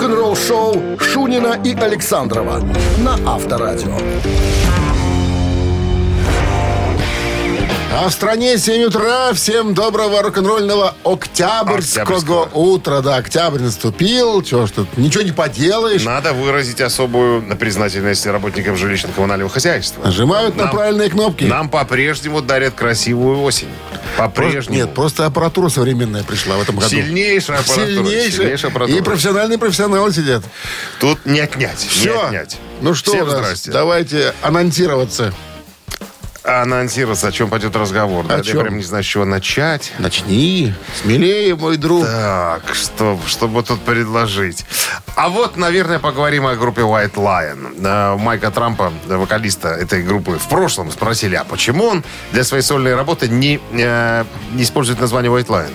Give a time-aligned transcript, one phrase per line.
[0.00, 2.60] рок-н-ролл шоу Шунина и Александрова
[2.98, 3.96] на Авторадио.
[7.98, 9.32] А в стране 7 утра.
[9.32, 12.48] Всем доброго рок-н-ролльного октябрьского Октябрьского.
[12.52, 13.00] утра.
[13.00, 14.42] Да, октябрь наступил.
[14.42, 16.04] Чего ж тут, ничего не поделаешь.
[16.04, 20.04] Надо выразить особую признательность работникам жилищно-коммунального хозяйства.
[20.04, 21.44] Нажимают на Нам- правильные кнопки.
[21.44, 23.68] Нам по-прежнему дарят красивую осень.
[24.16, 24.76] По-прежнему.
[24.76, 26.88] Нет, просто аппаратура современная пришла в этом году.
[26.88, 27.86] Сильнейшая аппаратура.
[27.86, 28.30] Сильнейшая.
[28.30, 28.98] Сильнейшая аппаратура.
[28.98, 30.42] И профессиональные профессионалы сидят.
[31.00, 31.82] Тут не отнять.
[31.82, 32.26] Не Все.
[32.26, 32.56] отнять.
[32.80, 33.38] Ну что Всем у нас?
[33.38, 33.70] здрасте.
[33.70, 35.32] Давайте анонсироваться.
[36.46, 38.24] Анонсироваться, о чем пойдет разговор.
[38.24, 38.60] О Да, Я чем?
[38.62, 39.92] прям не знаю, с чего начать.
[39.98, 40.72] Начни.
[41.02, 42.04] Смелее, мой друг.
[42.06, 44.64] Так, что, чтобы тут предложить?
[45.16, 47.84] А вот, наверное, поговорим о группе White Lion.
[47.84, 52.94] Э, Майка Трампа, вокалиста этой группы, в прошлом спросили, а почему он для своей сольной
[52.94, 55.72] работы не, э, не использует название White Lion?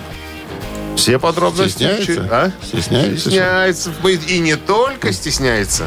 [0.96, 1.82] Все подробности.
[1.84, 2.28] Стесняется?
[2.30, 2.50] А?
[2.64, 3.90] Стесняется, Стесняется.
[4.28, 5.86] И не только стесняется.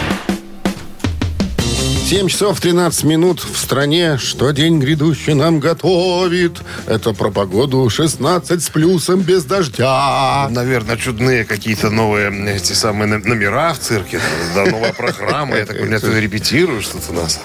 [2.11, 4.17] 7 часов 13 минут в стране.
[4.17, 6.59] Что день грядущий нам готовит?
[6.85, 10.49] Это про погоду 16 с плюсом без дождя.
[10.49, 14.19] Наверное, чудные какие-то новые эти самые но- номера в цирке.
[14.53, 15.55] Да, новая программа.
[15.55, 17.39] Я так понимаю, ты репетируешь тут у нас.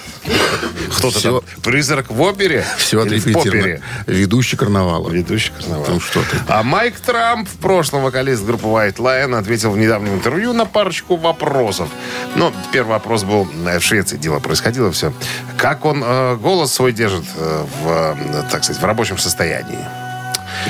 [0.98, 1.41] Кто-то там.
[1.62, 2.64] Призрак в опере?
[2.77, 3.81] Все отрепетировано.
[4.09, 5.09] Ведущий карнавала.
[5.09, 5.87] Ведущий карнавал.
[5.91, 6.39] Ну что ты.
[6.48, 11.14] А Майк Трамп, в прошлом вокалист группы White Lion, ответил в недавнем интервью на парочку
[11.14, 11.89] вопросов.
[12.34, 14.56] Ну, первый вопрос был, э, в Швеции дело происходило
[14.93, 15.12] все.
[15.57, 19.79] Как он э, голос свой держит, э, в, э, так сказать, в рабочем состоянии?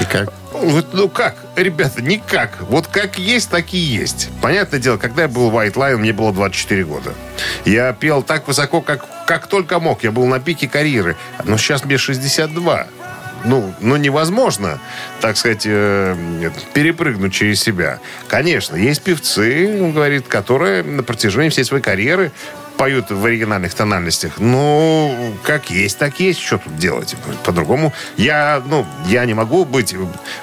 [0.01, 0.33] И как?
[0.53, 2.59] Вот, ну как, ребята, никак.
[2.61, 4.31] Вот как есть, так и есть.
[4.41, 7.14] Понятное дело, когда я был в White Lion, мне было 24 года.
[7.64, 10.03] Я пел так высоко, как, как только мог.
[10.03, 11.17] Я был на пике карьеры.
[11.45, 12.87] Но сейчас мне 62.
[13.45, 14.81] Ну, ну, невозможно,
[15.20, 18.01] так сказать, э, перепрыгнуть через себя.
[18.29, 22.33] Конечно, есть певцы, он говорит, которые на протяжении всей своей карьеры
[22.77, 24.39] поют в оригинальных тональностях.
[24.39, 26.41] Ну, как есть, так есть.
[26.41, 27.17] Что тут делать?
[27.45, 27.92] По-другому.
[28.17, 29.95] Я, ну, я не могу быть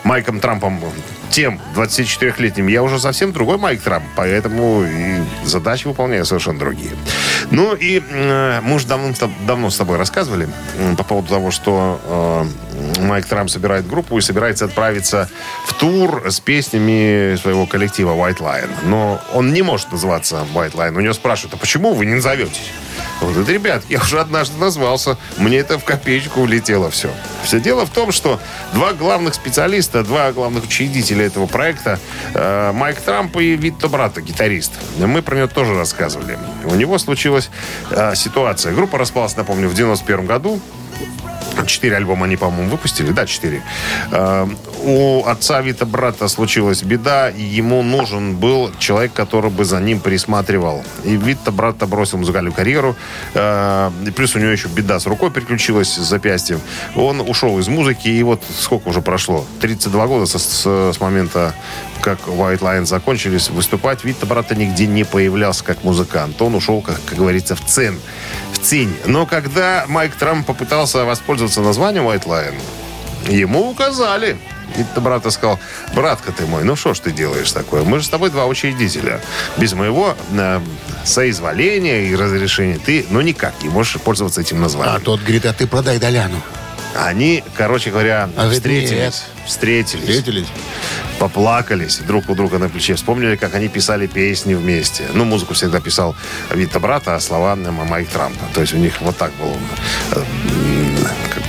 [0.03, 0.79] Майком Трампом
[1.29, 2.67] тем 24-летним.
[2.67, 6.91] Я уже совсем другой Майк Трамп, поэтому и задачи выполняю совершенно другие.
[7.49, 9.13] Ну и э, мы уже давно,
[9.47, 11.99] давно с тобой рассказывали м, по поводу того, что
[12.72, 15.29] э, Майк Трамп собирает группу и собирается отправиться
[15.65, 18.69] в тур с песнями своего коллектива White Lion.
[18.85, 20.97] Но он не может называться White Lion.
[20.97, 22.71] У него спрашивают, а почему вы не назоветесь?
[23.21, 27.09] Он говорит, ребят, я уже однажды назвался, мне это в копеечку улетело все.
[27.43, 28.39] Все дело в том, что
[28.73, 31.99] два главных специалиста, два главных учредителя этого проекта,
[32.33, 34.73] э, Майк Трамп и Витто Брата, гитарист.
[34.97, 36.37] Мы про него тоже рассказывали.
[36.65, 37.49] У него случилась
[37.91, 38.73] э, ситуация.
[38.73, 40.59] Группа распалась, напомню, в 91 году.
[41.67, 43.11] Четыре альбома они, по-моему, выпустили.
[43.11, 43.61] Да, четыре.
[44.11, 44.47] Э,
[44.85, 49.99] У отца Вита брата случилась беда, и ему нужен был человек, который бы за ним
[49.99, 50.83] присматривал.
[51.05, 52.95] И Вита брата бросил музыкальную карьеру.
[53.33, 56.59] Э, и Плюс у него еще беда с рукой приключилась, с запястьем.
[56.95, 59.45] Он ушел из музыки, и вот сколько уже прошло?
[59.61, 61.53] 32 года со- с, с момента,
[62.03, 64.03] как White Lion закончились выступать.
[64.03, 66.41] Вита брата нигде не появлялся как музыкант.
[66.41, 67.99] Он ушел, как, как говорится, в цен.
[68.51, 68.93] В тень.
[69.05, 72.55] Но когда Майк Трамп попытался воспользоваться названием White Lion,
[73.29, 74.37] ему указали.
[74.77, 75.59] И брат сказал,
[75.93, 77.83] братка ты мой, ну что ж ты делаешь такое?
[77.83, 79.21] Мы же с тобой два учредителя.
[79.57, 80.61] Без моего э,
[81.03, 85.01] соизволения и разрешения ты, ну никак не можешь пользоваться этим А названием.
[85.01, 86.41] тот говорит, а ты продай Доляну.
[86.95, 89.23] Они, короче говоря, А встретились.
[89.45, 90.03] Встретились.
[90.03, 90.47] Встретились?
[91.19, 92.95] Поплакались друг у друга на плече.
[92.95, 95.05] Вспомнили, как они писали песни вместе.
[95.13, 96.15] Ну, музыку всегда писал
[96.51, 98.45] Вита брата, а слова Майк Трампа.
[98.53, 99.57] То есть у них вот так было.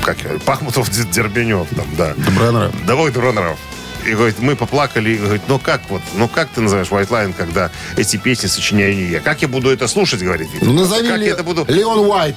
[0.03, 2.15] Как, Пахмутов, Дер- Дербенев там, да.
[2.17, 2.87] Добронравов.
[2.87, 3.59] Давай, Дроноров.
[4.07, 5.11] И говорит, мы поплакали.
[5.11, 8.95] И говорит, ну как вот, ну как ты называешь White Line, когда эти песни сочиняю
[8.95, 9.21] не я?
[9.21, 10.67] Как я буду это слушать, говорит Вита.
[10.67, 11.65] Ну, назови как Ле- я это буду...
[11.69, 12.37] Леон Уайт.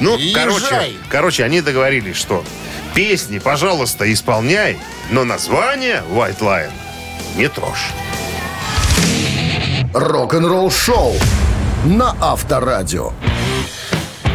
[0.00, 0.34] Ну, Езжай.
[0.44, 2.44] короче, короче, они договорились, что
[2.94, 4.78] песни, пожалуйста, исполняй,
[5.10, 6.70] но название White Lion
[7.36, 7.90] не трожь.
[9.94, 11.14] Рок-н-ролл шоу
[11.84, 13.12] на Авторадио.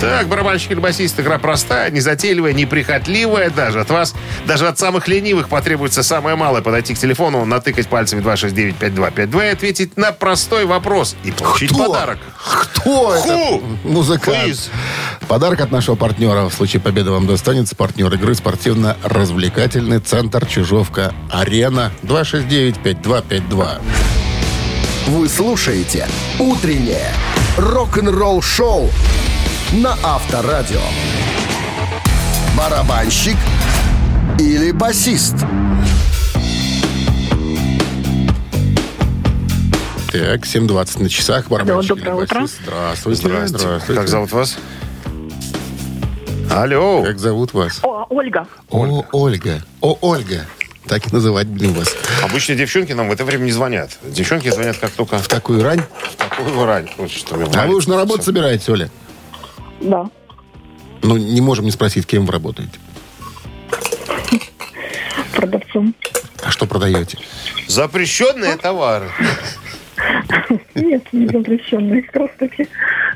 [0.01, 3.81] Так, барабанщик или басист, игра простая, незатейливая, неприхотливая даже.
[3.81, 4.15] От вас,
[4.48, 9.98] даже от самых ленивых потребуется самое малое подойти к телефону, натыкать пальцами 269-5252 и ответить
[9.98, 11.86] на простой вопрос и получить Кто?
[11.86, 12.18] подарок.
[12.44, 13.27] Кто это?
[13.27, 13.62] Ху?
[13.83, 14.44] Музыкант.
[14.44, 14.71] Квиз.
[15.27, 16.50] Подарок от нашего партнера.
[16.50, 23.81] В случае победы вам достанется партнер игры спортивно-развлекательный центр Чижовка-Арена 269-5252.
[25.07, 26.07] Вы слушаете
[26.39, 27.12] «Утреннее
[27.57, 28.89] рок-н-ролл шоу»
[29.73, 30.81] на Авторадио.
[32.57, 33.38] Барабанщик
[34.39, 35.35] или басист?
[40.12, 41.47] Так, 7.20 на часах.
[41.47, 42.41] Барабанщик доброе или утро.
[42.41, 42.59] басист?
[42.63, 43.47] Здравствуйте.
[43.47, 43.94] Здравствуйте.
[44.01, 44.57] Как зовут вас?
[46.51, 47.03] Алло.
[47.03, 47.79] Как зовут вас?
[47.83, 48.45] О, Ольга.
[48.69, 49.62] О, Ольга.
[49.79, 50.45] О, Ольга.
[50.88, 51.95] Так и называть будем вас.
[52.24, 53.91] Обычно девчонки нам в это время не звонят.
[54.03, 55.81] Девчонки звонят как только В такую рань.
[56.09, 56.89] в такую рань.
[56.97, 58.89] Вот что А вы уже на работу собираетесь, Оля?
[59.81, 60.10] Да.
[61.04, 62.74] Ну, не можем не спросить, кем вы работаете.
[65.36, 65.95] Продавцом.
[66.44, 67.18] А что продаете?
[67.68, 69.10] Запрещенные товары.
[70.75, 72.68] Нет, не запрещенные, как раз таки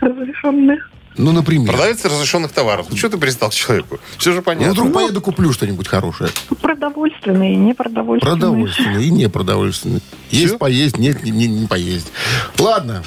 [0.01, 0.77] разрешенные.
[1.17, 1.71] Ну, например.
[1.71, 2.87] Продавец разрешенных товаров.
[2.89, 3.99] Ну, что ты пристал к человеку?
[4.17, 4.73] Все же Ну, понятно.
[4.73, 6.29] вдруг поеду куплю что-нибудь хорошее.
[6.61, 8.35] Продовольственные, непродовольственные.
[8.37, 10.01] Продовольственное и непродовольственное.
[10.29, 10.57] Есть Всё?
[10.57, 12.11] поесть, нет, не, не- не поесть.
[12.59, 13.03] Ладно.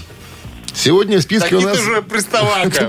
[0.79, 2.89] Сегодня в списке Такие у нас ты же приставака,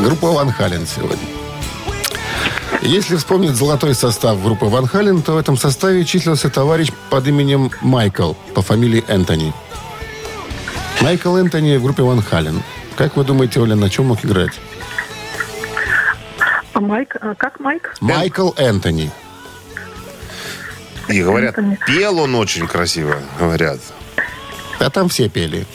[0.00, 1.18] группа Ван Хален сегодня.
[2.80, 7.70] Если вспомнить золотой состав группы Ван Хален, то в этом составе числился товарищ под именем
[7.82, 9.52] Майкл по фамилии Энтони.
[11.02, 12.62] Майкл Энтони в группе Ван Хален.
[12.96, 14.58] Как вы думаете, Оля, на чем мог играть?
[16.72, 17.94] А Майк, а как Майк?
[18.00, 19.10] Майкл Энтони.
[21.08, 21.78] И говорят, Энтони.
[21.86, 23.78] пел он очень красиво, говорят.
[24.78, 25.66] А там все пели.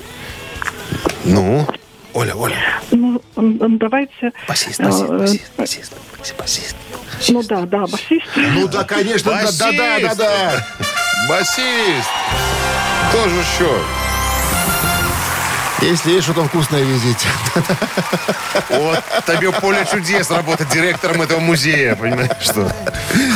[1.26, 1.68] Ну?
[2.14, 2.82] Оля, Оля.
[2.92, 4.32] Ну, давайте...
[4.48, 6.76] Басист, э, басист, э, басист, басист, басист.
[7.30, 8.28] Ну да, да, басист.
[8.36, 10.66] Ну да, конечно, да, да, да, да, да.
[11.28, 12.10] Басист!
[13.12, 14.03] Тоже что?
[15.84, 17.28] Если есть что-то вкусное, везите.
[18.70, 22.72] Вот тебе поле чудес работать директором этого музея, понимаешь, что?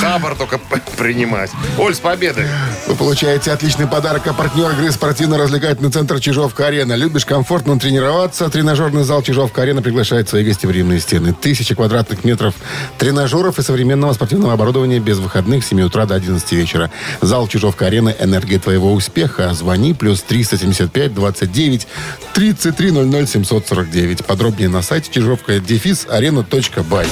[0.01, 0.57] Хабар только
[0.97, 1.51] принимать.
[1.77, 2.45] Оль, с победой.
[2.87, 6.93] Вы получаете отличный подарок от партнера игры спортивно-развлекательный центр Чижовка-Арена.
[6.93, 8.49] Любишь комфортно тренироваться?
[8.49, 11.33] Тренажерный зал Чижовка-Арена приглашает свои гости в Римные стены.
[11.33, 12.55] Тысячи квадратных метров
[12.97, 16.89] тренажеров и современного спортивного оборудования без выходных с 7 утра до 11 вечера.
[17.21, 19.53] Зал Чижовка-Арена «Энергия твоего успеха».
[19.53, 21.87] Звони плюс 375 29
[22.37, 24.23] 33 00 749.
[24.23, 27.07] Подробнее на сайте чижовка дефис арена.бай.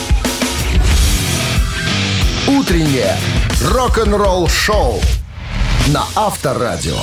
[2.48, 3.18] Утреннее
[3.64, 5.02] рок-н-ролл-шоу
[5.88, 7.00] на Авторадио.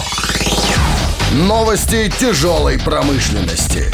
[1.32, 3.92] Новости тяжелой промышленности.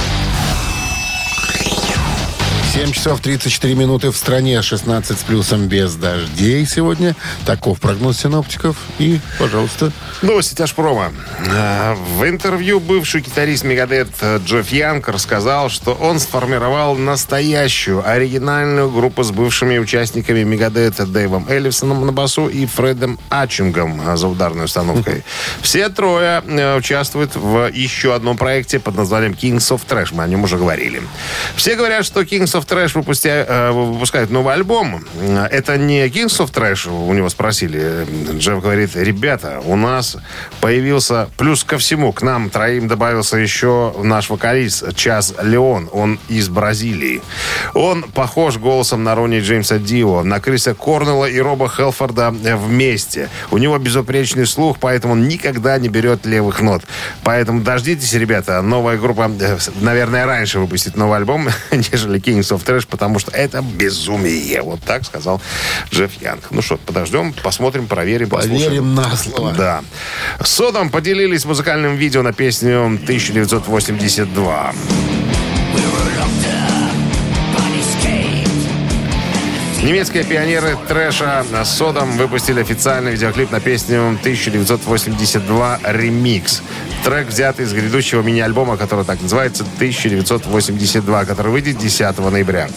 [2.79, 7.17] 7 часов 34 минуты в стране, 16 с плюсом без дождей сегодня.
[7.45, 8.77] Таков прогноз синоптиков.
[9.01, 9.91] И, пожалуйста,
[10.23, 11.13] Новости тяжпрома.
[11.45, 14.09] Э, В интервью бывший гитарист Мегадет
[14.45, 22.07] Джефф Янг рассказал, что он сформировал настоящую, оригинальную группу с бывшими участниками Мегадета Дэйвом Эллифсоном
[22.07, 25.25] на басу и Фредом Ачингом э, за ударной установкой.
[25.63, 30.11] Все трое э, участвуют в еще одном проекте под названием Kings of Trash.
[30.13, 31.03] Мы о нем уже говорили.
[31.57, 35.05] Все говорят, что Kings of Trash выпустя- э, выпускают новый альбом.
[35.51, 38.07] Это не Kings of Trash, у него спросили.
[38.39, 40.17] Джефф говорит, ребята, у нас
[40.61, 45.89] появился, плюс ко всему, к нам троим добавился еще наш вокалист Час Леон.
[45.93, 47.23] Он из Бразилии.
[47.75, 53.29] Он похож голосом на Ронни Джеймса Дио, на Криса Корнелла и Роба Хелфорда вместе.
[53.51, 56.83] У него безупречный слух, поэтому он никогда не берет левых нот.
[57.23, 58.61] Поэтому дождитесь, ребята.
[58.63, 63.63] Новая группа, э, наверное, раньше выпустит новый альбом, нежели Kings of Trash, потому что это
[63.63, 64.63] безумие.
[64.63, 65.41] Вот так сказал
[65.91, 66.51] Джефф Янг.
[66.51, 68.65] Ну что, подождем, посмотрим, проверим, послушаем.
[68.65, 69.53] поверим на слово.
[69.53, 69.83] Да.
[70.43, 74.75] Содом поделились музыкальным видео на песню 1982.
[79.83, 86.63] Немецкие пионеры трэша Содом выпустили официальный видеоклип на песню 1982 «Ремикс».
[87.05, 92.69] Трек взят из грядущего мини-альбома, который так называется 1982, который выйдет 10 ноября.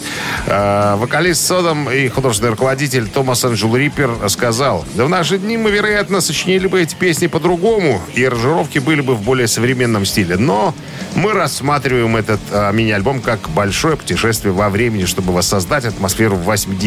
[0.46, 5.72] Э, Вокалист Содом и художественный руководитель Томас Анджел Риппер сказал, «Да в наши дни мы,
[5.72, 10.36] вероятно, сочинили бы эти песни по-другому, и аранжировки были бы в более современном стиле.
[10.36, 10.72] Но
[11.16, 16.36] мы рассматриваем этот э, мини-альбом как большое путешествие во времени, чтобы воссоздать атмосферу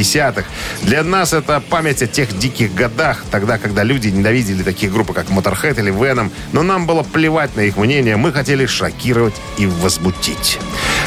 [0.06, 0.46] 80-х.
[0.84, 5.28] Для нас это память о тех диких годах, тогда, когда люди ненавидели такие группы, как
[5.28, 10.60] Motorhead или Venom, но нам было плевать на их мнение, мы хотели шокировать и возмутить.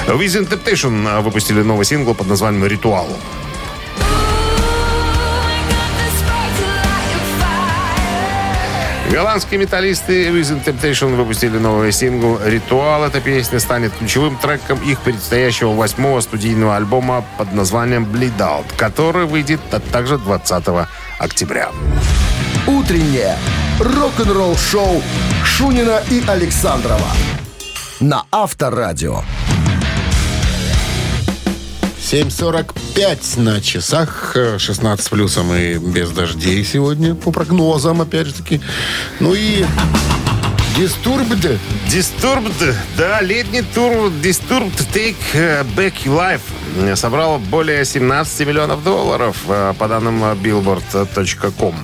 [0.07, 3.09] Within Temptation э, выпустили новый сингл под названием «Ритуал».
[9.11, 13.05] Голландские металлисты Within Temptation выпустили новый сингл «Ритуал».
[13.05, 19.25] Эта песня станет ключевым треком их предстоящего восьмого студийного альбома под названием «Bleed Out», который
[19.25, 19.61] выйдет
[19.91, 20.87] также 20
[21.19, 21.71] октября.
[22.67, 23.37] Утреннее
[23.81, 25.03] рок-н-ролл-шоу
[25.43, 27.09] Шунина и Александрова
[28.01, 29.23] на Авторадио.
[32.11, 38.63] 7.45 на часах, э, 16 плюсом и без дождей сегодня, по прогнозам, опять же таки.
[39.21, 39.63] Ну и
[40.75, 41.59] Disturbed.
[41.89, 49.75] Disturbed, да, летний тур Disturbed Take Back Your Life собрал более 17 миллионов долларов, э,
[49.79, 51.75] по данным Billboard.com.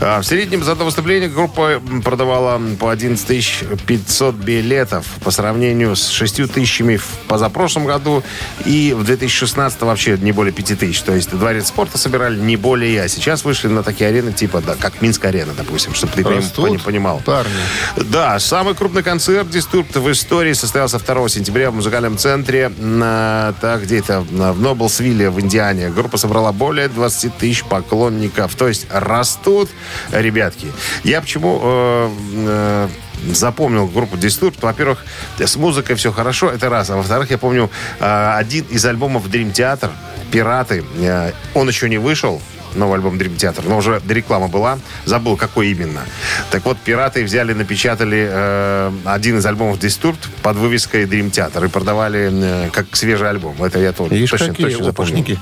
[0.00, 6.08] А В среднем за это выступление группа продавала по 11 500 билетов по сравнению с
[6.10, 8.22] 6 тысячами в позапрошлом году
[8.64, 11.00] и в 2016 вообще не более 5 тысяч.
[11.02, 13.02] То есть дворец спорта собирали не более.
[13.02, 17.20] А сейчас вышли на такие арены типа, да, как Минск-арена, допустим, чтобы ты Растут понимал.
[17.24, 17.50] парни.
[17.96, 23.82] Да, самый крупный концерт Дистурб в истории состоялся 2 сентября в музыкальном центре, на, так,
[23.82, 25.90] где это, на- в Ноблсвилле в Индиане.
[25.90, 28.54] Группа собрала более 20 тысяч поклонников.
[28.54, 29.68] То есть растут
[30.10, 30.66] ребятки.
[31.04, 32.88] Я почему э, э,
[33.32, 34.56] запомнил группу Disturbed.
[34.60, 35.04] Во-первых,
[35.38, 36.90] с музыкой все хорошо, это раз.
[36.90, 39.90] А во-вторых, я помню э, один из альбомов Dream Theater
[40.30, 40.84] «Пираты».
[40.98, 42.40] э, он еще не вышел,
[42.74, 44.78] новый альбом Dream Theater, но уже реклама была.
[45.04, 46.02] Забыл, какой именно.
[46.50, 51.68] Так вот, «Пираты» взяли, напечатали э, один из альбомов Disturbed под вывеской Dream Theater и
[51.68, 53.62] продавали э, как свежий альбом.
[53.62, 55.38] Это я тоже точно, какие точно запомнил.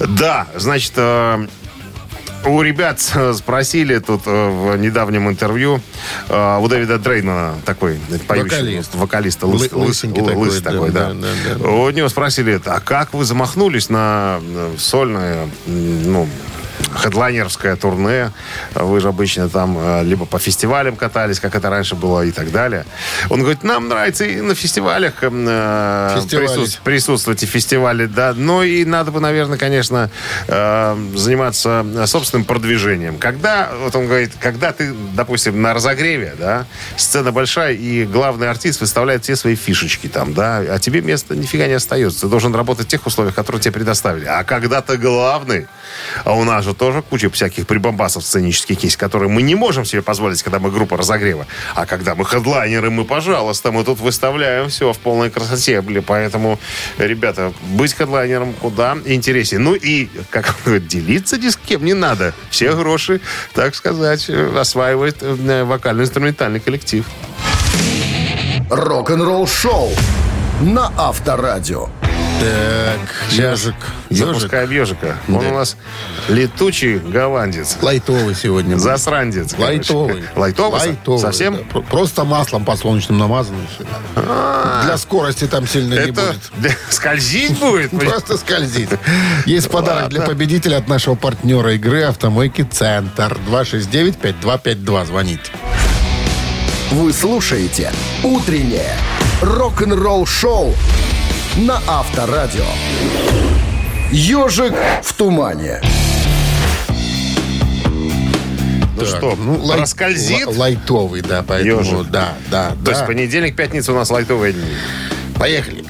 [0.00, 1.46] Да, значит, э,
[2.46, 3.00] у ребят
[3.34, 5.80] спросили тут э, в недавнем интервью
[6.28, 8.94] э, у Дэвида Дрейна такой поющий, Вокалист.
[8.94, 11.28] вокалиста, Лы- лыс- лыс- лысенький лысый такой, такой, да, да.
[11.54, 11.68] да, да.
[11.68, 16.26] У него спросили, а как вы замахнулись на э, сольное, ну,
[16.94, 18.32] хедлайнерское турне.
[18.74, 22.50] Вы же обычно там э, либо по фестивалям катались, как это раньше было, и так
[22.50, 22.84] далее.
[23.28, 26.50] Он говорит, нам нравится и на фестивалях э, Фестивалить.
[26.50, 28.34] присутств- присутствовать и фестивали, да.
[28.36, 30.10] Но и надо бы, наверное, конечно,
[30.48, 33.18] э, заниматься собственным продвижением.
[33.18, 38.80] Когда, вот он говорит, когда ты, допустим, на разогреве, да, сцена большая, и главный артист
[38.80, 42.22] выставляет все свои фишечки там, да, а тебе места нифига не остается.
[42.22, 44.24] Ты должен работать в тех условиях, которые тебе предоставили.
[44.26, 45.66] А когда ты главный,
[46.24, 50.02] а у нас же тоже куча всяких прибамбасов сценических есть, которые мы не можем себе
[50.02, 51.46] позволить, когда мы группа разогрева.
[51.74, 55.80] А когда мы хедлайнеры, мы, пожалуйста, мы тут выставляем все в полной красоте.
[55.80, 56.58] Блин, Поэтому,
[56.98, 59.60] ребята, быть хедлайнером куда интереснее.
[59.60, 60.56] Ну и, как
[60.88, 62.34] делиться ни с кем не надо.
[62.50, 63.20] Все гроши,
[63.54, 67.06] так сказать, осваивает э, вокально-инструментальный коллектив.
[68.70, 69.90] Рок-н-ролл шоу
[70.60, 71.88] на Авторадио.
[72.40, 73.00] Так,
[73.32, 73.74] ежик.
[74.08, 74.26] Ежик.
[74.26, 75.16] Запускаем ежика.
[75.28, 75.76] Он у нас
[76.28, 77.76] летучий голландец.
[77.82, 78.76] Лайтовый сегодня.
[78.76, 78.82] будет.
[78.82, 79.54] Засрандец.
[79.58, 80.24] Лайтовый.
[80.34, 80.80] Лайтовый?
[80.80, 81.56] Лайтовый, Совсем?
[81.56, 81.62] да.
[81.64, 83.66] Про- Просто маслом подсолнечным намазанный.
[83.74, 83.84] всё.
[84.84, 86.40] Для скорости там сильно не будет.
[86.56, 87.90] для- скользить будет?
[87.98, 88.88] Просто скользит.
[89.44, 93.36] Есть подарок для победителя от нашего партнера игры «Автомойки Центр».
[93.50, 95.06] 269-5252.
[95.06, 95.50] Звоните.
[96.90, 97.92] Вы слушаете
[98.24, 98.96] «Утреннее
[99.42, 100.74] рок-н-ролл-шоу»
[101.56, 102.64] на Авторадио.
[104.12, 105.80] «Ежик в тумане».
[108.96, 110.46] Ну что, лай- раскользит?
[110.46, 112.10] л- Лайтовый, да, поэтому Ежик.
[112.10, 113.06] да, да, То есть да.
[113.06, 114.74] понедельник, пятница у нас лайтовые дни.
[115.38, 115.84] Поехали.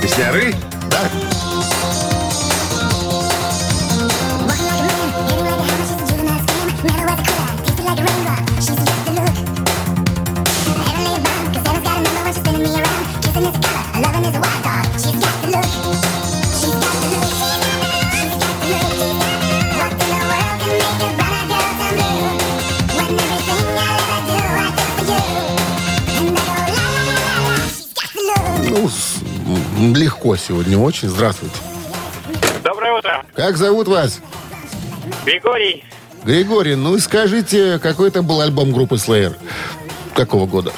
[0.00, 0.54] Песняры?
[28.72, 28.88] Ну,
[29.94, 31.08] легко сегодня очень.
[31.08, 31.56] Здравствуйте.
[32.64, 33.22] Доброе утро.
[33.34, 34.20] Как зовут вас?
[35.26, 35.84] Григорий.
[36.24, 39.36] Григорий, ну и скажите, какой это был альбом группы Slayer?
[40.14, 40.72] Какого года?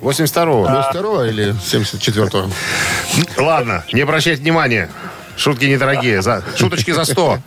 [0.00, 0.62] 82-го.
[0.62, 3.42] 82 или 74-го?
[3.42, 4.90] Ладно, не обращайте внимания.
[5.36, 6.22] Шутки недорогие.
[6.22, 7.38] За, шуточки за 100.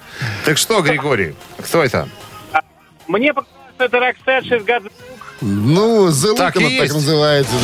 [0.45, 2.07] Так что, Григорий, кто это?
[3.07, 4.91] Мне показалось, что это Роксет из Гадзук.
[5.41, 7.55] Ну, The Так Look и она так называется.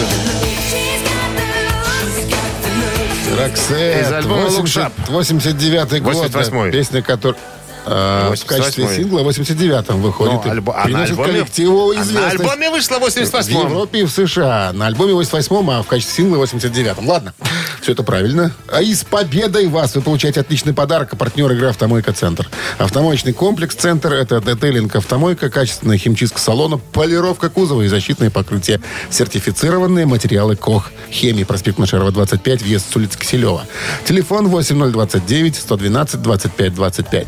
[3.37, 4.91] Роксет, альбома Look Sharp.
[5.07, 6.15] 89 год.
[6.15, 6.71] 88-й.
[6.71, 7.39] Песня, которая
[7.85, 8.95] э, в качестве 88-й.
[8.95, 10.45] сингла в 89-м выходит.
[10.45, 12.39] Ну, альбо- а приносит альбоме- коллективу а на известность.
[12.41, 13.61] альбоме вышло в В 88-м.
[13.67, 14.71] Европе и в США.
[14.73, 17.07] На альбоме 88-м, а в качестве сингла 89-м.
[17.07, 17.33] Ладно,
[17.81, 18.51] все это правильно.
[18.71, 21.13] А и с победой вас вы получаете отличный подарок.
[21.13, 22.49] А партнер игры «Автомойка Центр».
[22.77, 28.81] Автомоечный комплекс «Центр»— это детейлинг «Автомойка», качественная химчистка салона, полировка кузова и защитные покрытия.
[29.09, 30.91] Сертифицированные материалы КОХ.
[31.11, 33.63] Хемии, проспект Машерова, 25, въезд с улицы Киселева.
[34.05, 37.27] Телефон 8029 112 25 25.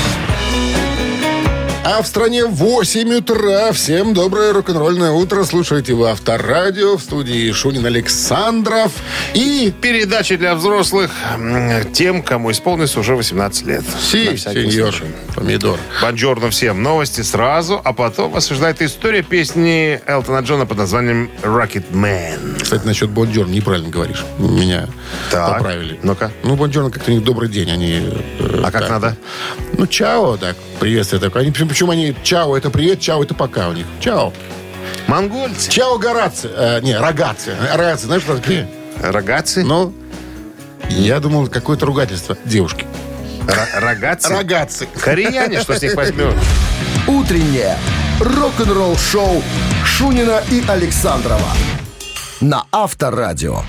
[1.83, 3.71] А в стране 8 утра.
[3.71, 5.43] Всем доброе рок-н-ролльное утро.
[5.43, 8.91] Слушайте вы Авторадио в студии Шунин Александров.
[9.33, 11.09] И Передача для взрослых
[11.91, 13.83] тем, кому исполнилось уже 18 лет.
[13.99, 14.93] Си, сеньор,
[15.35, 15.79] помидор.
[16.03, 16.83] Бонжорно всем.
[16.83, 22.61] Новости сразу, а потом вас ожидает история песни Элтона Джона под названием «Rocket Man».
[22.61, 24.23] Кстати, насчет Бонджорна неправильно говоришь.
[24.37, 24.87] Меня
[25.31, 25.99] Так, поправили.
[26.03, 26.31] ну-ка.
[26.43, 27.71] Ну, Бонджорна как-то у них добрый день.
[27.71, 28.01] Они,
[28.39, 28.89] э, А как так.
[28.91, 29.17] надо?
[29.73, 31.41] Ну, чао, так, приветствие такое.
[31.41, 33.85] Они, причем они чао это привет, чао это пока у них.
[34.01, 34.33] Чао.
[35.07, 35.71] Монгольцы.
[35.71, 36.51] Чао гораци.
[36.53, 37.55] Э, не, рогаци.
[37.73, 38.67] Рогаци, знаешь, что такое?
[39.01, 39.63] Рогатцы.
[39.63, 39.93] Ну,
[40.89, 42.85] я думал, какое-то ругательство девушки.
[43.47, 44.27] Ро- Рогатцы.
[44.33, 44.85] Рогатцы.
[45.01, 46.37] Кореяне, что с них возьмем?
[47.07, 47.77] Утреннее
[48.19, 49.41] рок-н-ролл-шоу
[49.85, 51.47] Шунина и Александрова
[52.41, 53.61] на Авторадио.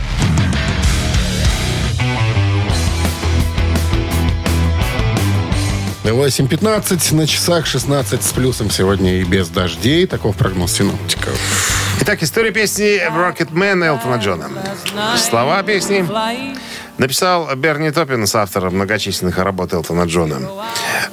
[6.04, 10.06] 8.15 на часах 16 с плюсом сегодня и без дождей.
[10.06, 11.38] Таков прогноз синоптиков.
[12.00, 14.48] Итак, история песни «Rocket Man» Элтона Джона.
[15.16, 16.04] Слова песни
[16.98, 20.40] написал Берни Топин, автор многочисленных работ Элтона Джона.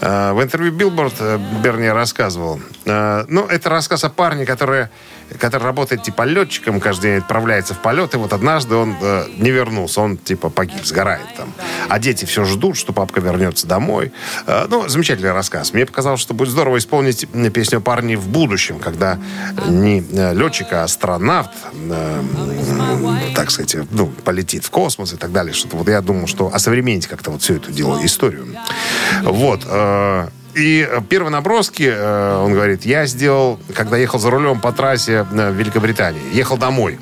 [0.01, 2.60] Э, В интервью Билборд э, Берни рассказывал.
[2.86, 4.88] э, Ну, это рассказ о парне, который,
[5.38, 9.51] который работает типа летчиком, каждый день отправляется в полет, и вот однажды он э, не
[9.51, 11.53] вернулся, он типа погиб, сгорает там.
[11.88, 14.12] А дети все ждут, что папка вернется домой.
[14.48, 15.74] Э, Ну, замечательный рассказ.
[15.74, 19.19] Мне показалось, что будет здорово исполнить песню «Парни в будущем», когда
[19.67, 25.31] не э, летчик, а астронавт, э, м, так сказать, ну, полетит в космос и так
[25.31, 25.53] далее.
[25.53, 28.48] Что-то вот я думал, что осовременить как-то вот всю эту дело, историю.
[29.24, 29.62] Вот.
[29.65, 35.25] э, И первые наброски, э, он говорит, я сделал, когда ехал за рулем по трассе
[35.32, 36.22] э, в Великобритании.
[36.34, 37.00] Ехал домой.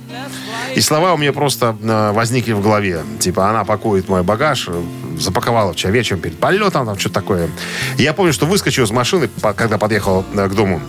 [0.75, 3.01] И слова у меня просто э, возникли в голове.
[3.19, 4.81] Типа, она пакует мой багаж, э,
[5.19, 7.49] запаковала вчера вечером перед полетом, там что-то такое.
[7.97, 10.81] Я помню, что выскочил из машины, когда подъехал э, к дому.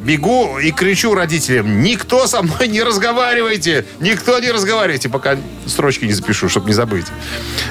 [0.00, 6.12] Бегу и кричу родителям, никто со мной не разговаривайте, никто не разговаривайте, пока строчки не
[6.12, 7.06] запишу, чтобы не забыть.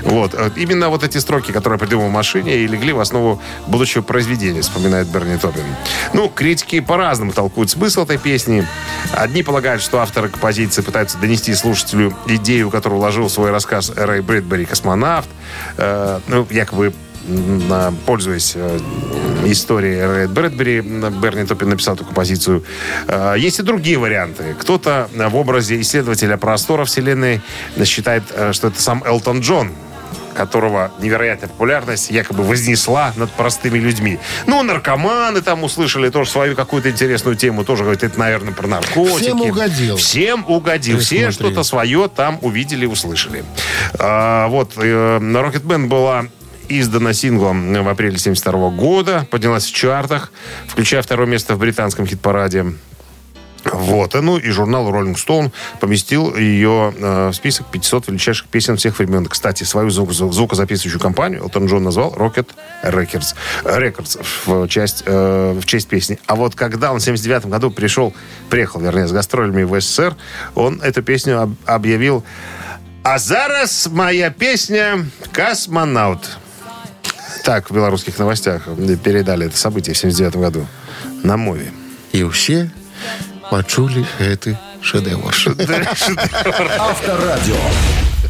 [0.04, 0.34] Вот.
[0.34, 4.02] Э, Именно вот эти строки, которые я придумал в машине, и легли в основу будущего
[4.02, 5.64] произведения, вспоминает Берни Топпин.
[6.14, 8.66] Ну, критики по-разному толкуют смысл этой песни.
[9.14, 14.22] Одни полагают, что авторы композиции пытаются донести слушателю идею, которую вложил в свой рассказ Рэй
[14.22, 15.30] Брэдбери «Космонавт».
[15.78, 16.94] Э, ну, якобы
[18.06, 18.80] пользуясь э,
[19.46, 22.64] историей Рэя Брэдбери, Берни Топпин написал эту композицию.
[23.08, 24.56] Э, Есть и другие варианты.
[24.60, 27.42] Кто-то в образе исследователя простора Вселенной
[27.84, 29.72] считает, э, что это сам Элтон Джон,
[30.34, 34.20] которого невероятная популярность якобы вознесла над простыми людьми.
[34.46, 37.64] Ну, наркоманы там услышали тоже свою какую-то интересную тему.
[37.66, 39.24] Тоже говорят, это, наверное, про наркотики.
[39.24, 39.96] Всем угодил.
[39.98, 40.98] Всем угодил.
[40.98, 43.44] Ты Все что-то свое там увидели, услышали.
[43.98, 46.26] А, вот, э, Rocket Man была
[46.70, 50.32] издана синглом в апреле 72 года, поднялась в чартах,
[50.68, 52.74] включая второе место в британском хит-параде.
[53.66, 54.14] Вот.
[54.14, 59.26] Ну и журнал Rolling Stone поместил ее э, в список 500 величайших песен всех времен.
[59.26, 62.48] Кстати, свою звук- звук- звукозаписывающую компанию Элтон Джон назвал Rocket
[62.84, 66.20] Records, Records в, часть, э, в честь песни.
[66.26, 68.14] А вот когда он в 79 году пришел,
[68.50, 70.16] приехал, вернее, с гастролями в СССР,
[70.56, 72.24] он эту песню об- объявил
[73.04, 76.38] «А зараз моя песня «Космонавт».
[77.44, 78.68] Так, в белорусских новостях
[79.04, 80.68] передали это событие в 79 году
[81.24, 81.72] на мове.
[82.12, 82.70] И все
[83.50, 85.34] почули гэты шедевр.
[86.80, 87.56] Авторадио.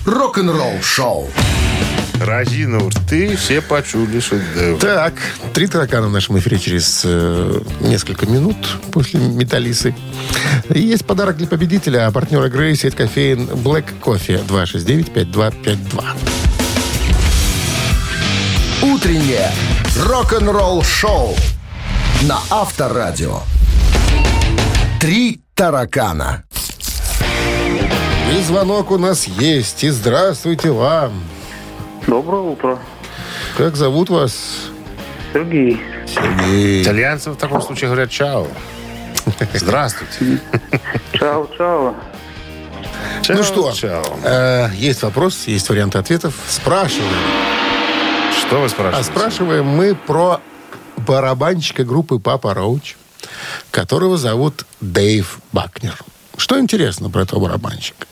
[0.05, 1.29] Рок-н-ролл шоу.
[2.19, 4.79] Разину рты, все почули шедевр.
[4.79, 5.13] Так,
[5.53, 8.57] три таракана в нашем эфире через э, несколько минут
[8.91, 9.95] после металлисы.
[10.73, 16.03] И есть подарок для победителя, а партнер игры сеть кофеин Black Coffee 269-5252.
[18.81, 19.51] Утреннее
[20.05, 21.35] рок-н-ролл шоу
[22.23, 23.41] на Авторадио.
[24.99, 26.43] Три таракана.
[28.35, 29.83] И звонок у нас есть.
[29.83, 31.13] И здравствуйте вам.
[32.07, 32.79] Доброе утро.
[33.57, 34.67] Как зовут вас?
[35.33, 35.79] Сергей.
[36.07, 36.83] Сергей.
[36.83, 38.47] Итальянцы в таком случае говорят «чао».
[39.53, 40.39] Здравствуйте.
[41.13, 41.95] Чао, чао.
[43.21, 44.03] Чао, Ну что, Чао.
[44.23, 46.33] э, есть вопрос, есть варианты ответов.
[46.47, 47.11] Спрашиваем.
[48.37, 49.11] Что вы А спрашиваете?
[49.11, 50.39] спрашиваем мы про
[50.97, 52.95] барабанщика группы Папа Роуч,
[53.71, 55.97] которого зовут Дэйв Бакнер.
[56.37, 58.07] Что интересно про этого барабанщика?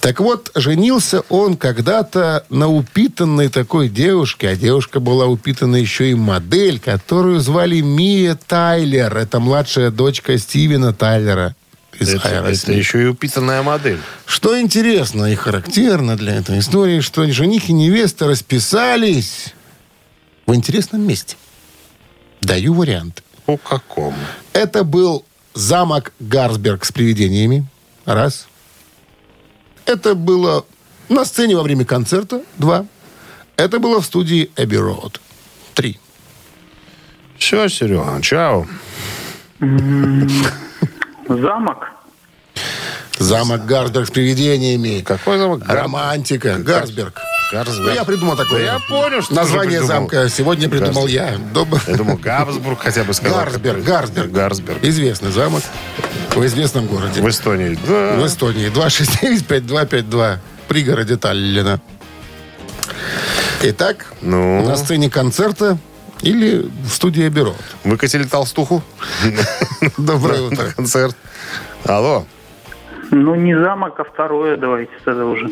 [0.00, 6.14] Так вот, женился он когда-то на упитанной такой девушке, а девушка была упитана еще и
[6.14, 9.14] модель, которую звали Мия Тайлер.
[9.14, 11.54] Это младшая дочка Стивена Тайлера,
[11.98, 13.98] из Это, это еще и упитанная модель.
[14.24, 19.54] Что интересно и характерно для этой истории, что жених и невеста расписались
[20.46, 21.36] в интересном месте.
[22.40, 23.22] Даю вариант.
[23.50, 24.16] По какому?
[24.52, 27.66] Это был замок Гарсберг с привидениями.
[28.04, 28.46] Раз.
[29.86, 30.64] Это было
[31.08, 32.42] на сцене во время концерта.
[32.58, 32.86] Два.
[33.56, 35.20] Это было в студии Эбби Роуд.
[35.74, 35.98] Три.
[37.38, 38.66] Все, Серега, чао.
[41.28, 41.88] Замок.
[43.18, 45.00] Замок Гарсберг с привидениями.
[45.00, 45.62] Какой замок?
[45.66, 46.56] Романтика.
[46.58, 47.20] Гарсберг.
[47.50, 47.86] Гарсберг.
[47.88, 48.64] Ну, я придумал такое.
[48.66, 51.34] Да я понял, что Название замка сегодня придумал я.
[51.52, 53.40] Доб- Я думал, Габсбург хотя бы сказал.
[53.40, 53.82] Гарсберг.
[53.84, 54.30] Гарсберг.
[54.30, 54.78] Гарсберг.
[54.84, 55.62] Известный замок
[56.34, 57.20] в известном городе.
[57.20, 57.78] В Эстонии.
[57.86, 58.14] Да.
[58.22, 58.68] В Эстонии.
[58.70, 60.38] 269-5252.
[60.64, 61.80] В пригороде Таллина.
[63.62, 64.64] Итак, Ну?
[64.66, 65.76] на сцене концерта
[66.22, 67.54] или в студии бюро.
[67.84, 68.82] Выкатили толстуху
[69.98, 70.66] Доброе утро.
[70.76, 71.16] концерт.
[71.84, 72.24] Алло.
[73.10, 75.50] Ну, не замок, а второе давайте тогда уже.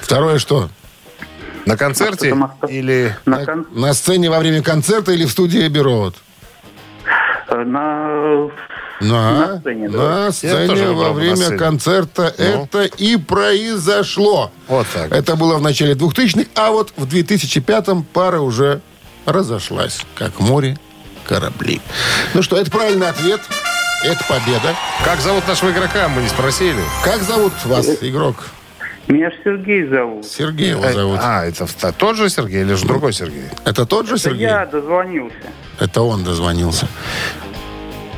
[0.00, 0.68] Второе что?
[1.66, 2.34] На концерте
[2.68, 3.16] или...
[3.24, 6.12] На, На, кон- на сцене во время концерта или в студии бюро?
[7.48, 8.48] э, на...
[9.00, 9.98] На, На сцене, да.
[9.98, 11.58] на сцене во на время сцене.
[11.58, 12.44] концерта Ну.
[12.64, 14.52] это и произошло.
[14.68, 15.10] Вот так.
[15.12, 18.80] Это было в начале 2000-х, а вот в 2005-м пара уже
[19.26, 20.78] разошлась, как море
[21.26, 21.80] корабли.
[22.34, 23.40] Ну что, это правильный ответ.
[24.04, 24.74] Это победа.
[25.04, 26.80] Как зовут нашего игрока, мы не спросили.
[27.02, 28.36] Как зовут вас, игрок?
[29.08, 30.24] Меня ж Сергей зовут.
[30.24, 31.18] Сергей его зовут.
[31.22, 33.44] А, это тот же Сергей или же другой Сергей?
[33.64, 34.42] Это тот же Это Сергей?
[34.46, 35.36] я дозвонился.
[35.78, 36.88] Это он дозвонился.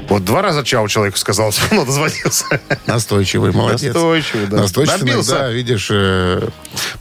[0.08, 2.44] Вот два раза чау человеку сказал, что он дозвонился.
[2.86, 3.94] Настойчивый, молодец.
[3.94, 4.56] Настойчивый, да.
[4.58, 5.30] Настойчивый Добился.
[5.32, 6.48] иногда, видишь, э,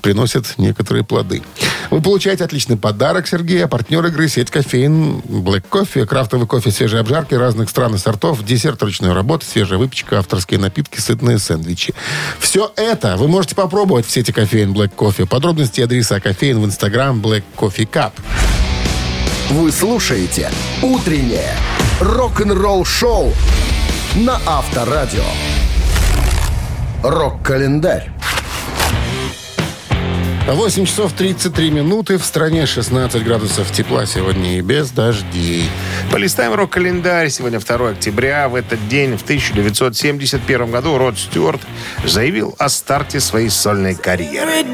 [0.01, 1.43] приносит некоторые плоды.
[1.91, 3.63] Вы получаете отличный подарок, Сергей.
[3.63, 6.05] А партнер игры сеть кофеин Black Coffee.
[6.05, 8.43] Крафтовый кофе свежей обжарки разных стран и сортов.
[8.43, 11.93] Десерт ручной работы, свежая выпечка, авторские напитки, сытные сэндвичи.
[12.39, 15.27] Все это вы можете попробовать в сети кофеин Black Coffee.
[15.27, 18.13] Подробности и адреса кофеин в инстаграм Black Coffee Cup.
[19.51, 20.49] Вы слушаете
[20.81, 21.55] «Утреннее
[21.99, 23.33] рок-н-ролл-шоу»
[24.15, 25.23] на Авторадио.
[27.03, 28.11] Рок-календарь.
[30.47, 32.17] 8 часов 33 минуты.
[32.17, 35.69] В стране 16 градусов тепла сегодня и без дождей.
[36.11, 37.29] Полистаем рок-календарь.
[37.29, 38.47] Сегодня 2 октября.
[38.49, 41.61] В этот день, в 1971 году, Род Стюарт
[42.05, 44.65] заявил о старте своей сольной карьеры.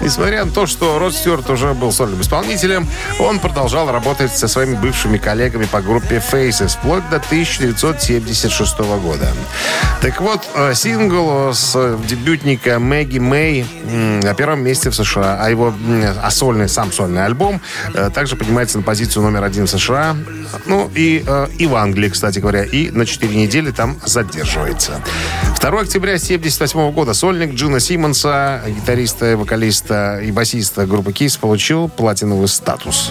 [0.00, 4.74] Несмотря на то, что Род Стюарт уже был сольным исполнителем, он продолжал работать со своими
[4.74, 9.28] бывшими коллегами по группе Faces вплоть до 1976 года.
[10.00, 13.66] Так вот, э, сингл с э, дебютника Мэгги Мэй
[14.22, 15.74] на первом месте в США, а его
[16.22, 17.60] а сольный, сам сольный альбом
[17.94, 20.16] э, также поднимается на позицию номер один в США,
[20.66, 21.24] ну и,
[21.58, 25.02] и в Англии, кстати говоря, и на 4 недели там задерживается.
[25.60, 32.48] 2 октября 1978 года сольник Джина Симмонса, гитариста, вокалиста и басиста группы Kiss, получил платиновый
[32.48, 33.10] статус.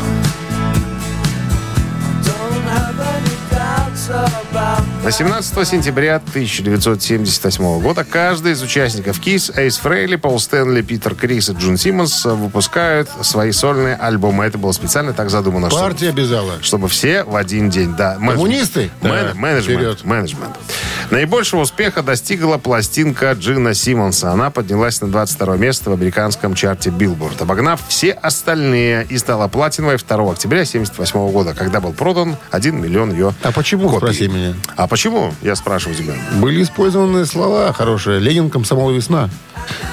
[2.24, 10.18] Don't have any doubts about 18 сентября 1978 года каждый из участников KISS, Эйс Фрейли,
[10.18, 14.44] Пол Стэнли, Питер Крис и Джон Симмонс выпускают свои сольные альбомы.
[14.44, 16.62] Это было специально так задумано, чтобы, Партия обязала.
[16.62, 17.96] чтобы все в один день.
[17.96, 18.16] Да.
[18.16, 18.90] Коммунисты?
[19.02, 20.04] Мен- Да, менеджмент, вперед.
[20.04, 20.56] менеджмент.
[21.10, 24.32] Наибольшего успеха достигла пластинка Джина Симмонса.
[24.32, 29.98] Она поднялась на 22 место в американском чарте Billboard, обогнав все остальные и стала платиновой
[29.98, 33.98] 2 октября 1978 года, когда был продан 1 миллион ее А почему, копий.
[34.14, 34.54] спроси меня?
[34.76, 35.34] А почему?
[35.42, 36.14] Я спрашиваю тебя.
[36.42, 38.20] Были использованы слова хорошие.
[38.20, 39.30] Ленин, комсомол, весна.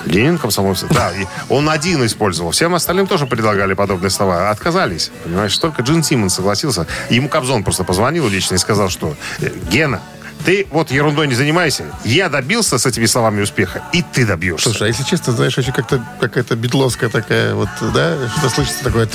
[0.05, 0.87] Ленин, комсомольцы.
[0.91, 2.51] Да, и он один использовал.
[2.51, 4.51] Всем остальным тоже предлагали подобные слова.
[4.51, 5.11] Отказались.
[5.25, 6.87] Понимаешь, только Джин Симмон согласился.
[7.09, 10.01] Ему Кобзон просто позвонил лично и сказал, что «Э, Гена,
[10.45, 11.85] ты вот ерундой не занимайся.
[12.05, 14.69] Я добился с этими словами успеха, и ты добьешься.
[14.71, 19.09] Слушай, а если честно, знаешь, очень как-то какая-то битловская такая вот, да, что слышится такое?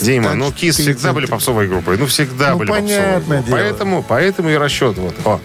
[0.00, 1.98] Дима, ну Кис всегда были попсовой группой.
[1.98, 2.88] Ну, всегда Ну, были попсовой.
[2.90, 3.42] понятное группой.
[3.46, 3.56] дело.
[3.56, 4.96] Поэтому, поэтому и расчет.
[4.98, 5.14] Вот.
[5.24, 5.40] О.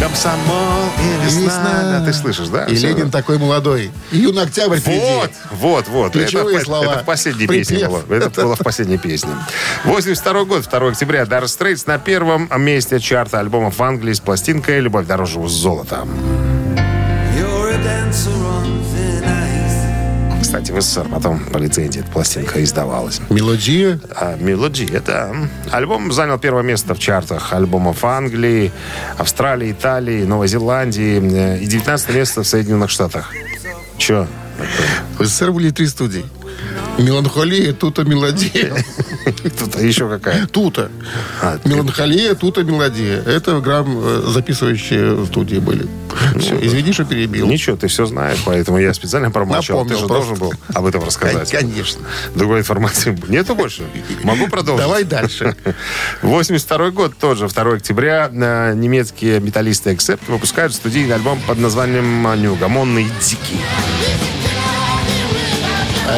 [0.00, 1.40] Комсомол и весна.
[1.42, 1.98] Весна.
[2.00, 2.64] Да, ты слышишь, да?
[2.64, 2.88] И Всё.
[2.88, 3.90] Ленин такой молодой.
[4.10, 5.00] Июнь, октябрь впереди.
[5.04, 6.12] Вот, вот, вот.
[6.12, 6.84] Ключевые это, в- слова.
[6.94, 7.68] это в последней Припев.
[7.68, 8.02] песне было.
[8.16, 9.30] Это было в последней песне.
[9.84, 11.26] 82 год, 2 октября.
[11.26, 16.06] Дар Стрейтс на первом месте чарта альбомов в Англии с пластинкой «Любовь дороже золота».
[17.36, 18.89] you're a dancer on.
[20.50, 23.20] Кстати, в СССР потом по лицензии эта пластинка издавалась.
[23.30, 24.00] Мелодия.
[24.16, 25.32] А, Мелодия, да.
[25.70, 28.72] Альбом занял первое место в чартах альбомов Англии,
[29.16, 33.32] Австралии, Италии, Новой Зеландии э, и 19 место в Соединенных Штатах.
[33.96, 34.26] Че?
[35.20, 36.24] В СССР были три студии.
[36.98, 38.74] Меланхолия, тут и мелодия.
[39.58, 40.46] Тут еще какая?
[40.46, 40.90] Тута.
[41.42, 43.22] А, Меланхолия, тута, мелодия.
[43.22, 45.86] Это грамм э, записывающие студии были.
[46.38, 47.46] Все, извини, что перебил.
[47.46, 49.78] Ничего, ты все знаешь, поэтому я специально промолчал.
[49.78, 50.28] Напомнил ты же просто.
[50.28, 51.50] должен был об этом рассказать.
[51.50, 52.00] Конечно.
[52.34, 53.84] Другой информации нету больше?
[54.22, 54.84] Могу продолжить?
[54.84, 55.54] Давай дальше.
[56.22, 63.06] 82 год, тоже 2 октября, э, немецкие металлисты Accept выпускают студийный альбом под названием «Неугомонный
[63.20, 63.60] дикий».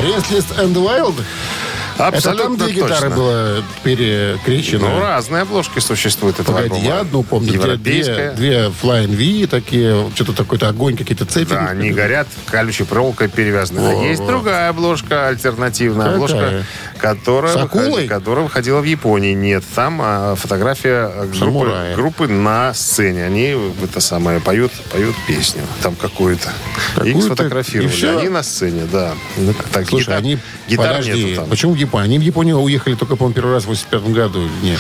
[0.01, 1.15] Restless and Wild?
[1.99, 3.11] Это там две гитары точно.
[3.11, 4.89] было перекрещено.
[4.89, 6.95] Ну, разные обложки существуют этого Погоди, альбома.
[6.95, 8.33] я одну помню, где две, Европейская.
[8.33, 11.51] две Flying V такие, что-то такой-то огонь, какие-то цепи.
[11.51, 13.81] Да, они горят колючей проволокой перевязаны.
[13.81, 16.15] А Во, есть другая обложка, альтернативная Какая?
[16.15, 16.65] обложка,
[16.99, 17.91] которая, С акулой?
[17.91, 19.35] выходи- которая выходила в Японии.
[19.35, 23.25] Нет, там а, фотография а, группы, группы на сцене.
[23.27, 25.63] Они это самое поют, поют песню.
[25.83, 26.49] Там какую-то.
[26.49, 28.07] Их Какую-то, сфотографировали.
[28.19, 29.15] Они на сцене, да.
[29.37, 30.39] Ну, так, Слушай, гитар- они...
[30.73, 31.51] гитар подожди, нету там.
[31.51, 32.05] почему в Японию?
[32.05, 34.49] Они в Японию уехали только, по-моему, первый раз в 85 году.
[34.63, 34.79] Нет.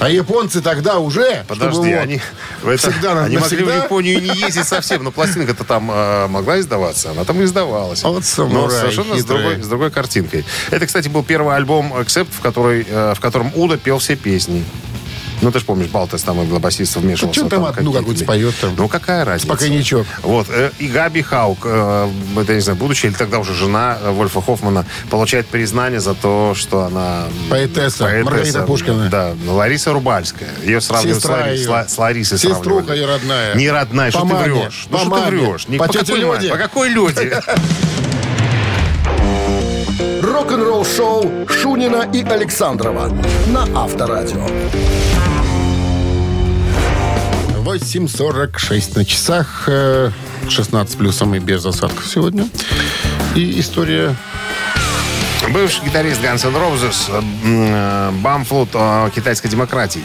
[0.00, 1.44] А японцы тогда уже...
[1.46, 2.20] Подожди, чтобы вот они,
[2.62, 3.68] в это- всегда они могли в?
[3.68, 8.04] Японию не ездить совсем, но пластинка-то там э, могла издаваться, она там и издавалась.
[8.04, 10.44] А вот но самурай совершенно с другой, с другой картинкой.
[10.70, 14.64] Это, кстати, был первый альбом Accept, в, который, э, в котором Уда пел все песни.
[15.44, 17.38] Ну, ты же помнишь, Балтес там и басист вмешивался.
[17.40, 18.74] что там одну какие-то какую-то споет там?
[18.78, 19.46] Ну, какая разница?
[19.54, 20.06] Спокойничок.
[20.22, 20.46] Вот.
[20.48, 22.08] э, И Габи Хаук, э,
[22.40, 26.54] это, не знаю, будущая или тогда уже жена э, Вольфа Хоффмана, получает признание за то,
[26.56, 27.24] что она...
[27.50, 29.10] Поэтесса, Маргарита Пушкина.
[29.10, 30.48] Да, Лариса Рубальская.
[30.64, 31.64] Ее сравнивают с, Сестра Лари- ее.
[31.64, 33.54] с Ла- с Ларисой Сеструха ее родная.
[33.54, 34.52] Не родная, что По ты маме.
[34.54, 34.86] врешь?
[34.88, 35.36] Ну, По что ты маме.
[35.38, 35.68] врешь?
[35.68, 36.18] Не- По по, какой?
[36.20, 36.48] Люде.
[36.48, 37.32] По какой люди?
[40.22, 43.10] Рок-н-ролл шоу Шунина и Александрова
[43.48, 44.46] на Авторадио.
[47.64, 49.64] 8.46 на часах.
[49.68, 50.10] э,
[50.50, 52.46] 16 плюсом и без осадков сегодня.
[53.34, 54.14] И история...
[55.50, 60.02] Бывший гитарист Guns N' Roses э, Бамфлут о китайской демократии.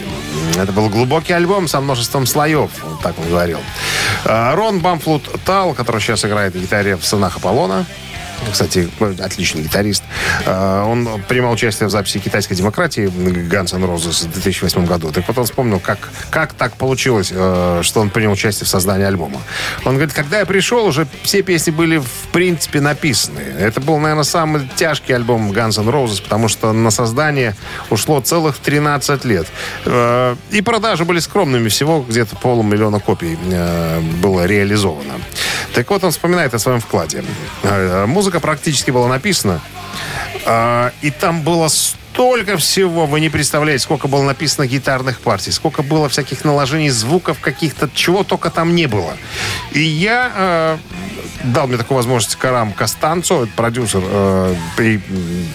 [0.56, 2.70] Это был глубокий альбом со множеством слоев,
[3.02, 3.58] так он говорил.
[4.24, 7.84] Э, Рон Бамфлут Тал, который сейчас играет на гитаре в «Сынах Аполлона»,
[8.50, 8.88] кстати,
[9.22, 9.99] отличный гитарист.
[10.46, 15.10] Э, Он принимал участие в записи китайской демократии Guns N' Roses в 2008 году.
[15.12, 19.06] Так вот он вспомнил, как, как так получилось, э, что он принял участие в создании
[19.06, 19.40] альбома.
[19.84, 23.40] Он говорит, когда я пришел, уже все песни были в принципе написаны.
[23.40, 27.54] Это был, наверное, самый тяжкий альбом Guns N' Roses, потому что на создание
[27.90, 29.46] ушло целых 13 лет.
[29.84, 35.14] Э, И продажи были скромными, всего где-то полумиллиона копий э, было реализовано.
[35.74, 37.22] Так вот, он вспоминает о своем вкладе.
[38.06, 39.60] Музыка практически была написана, а,
[41.02, 46.08] и там было столько всего, вы не представляете, сколько было написано гитарных партий, сколько было
[46.08, 49.16] всяких наложений звуков каких-то, чего только там не было.
[49.72, 50.78] И я э,
[51.44, 55.00] дал мне такую возможность Карам Костанцо, продюсер э, и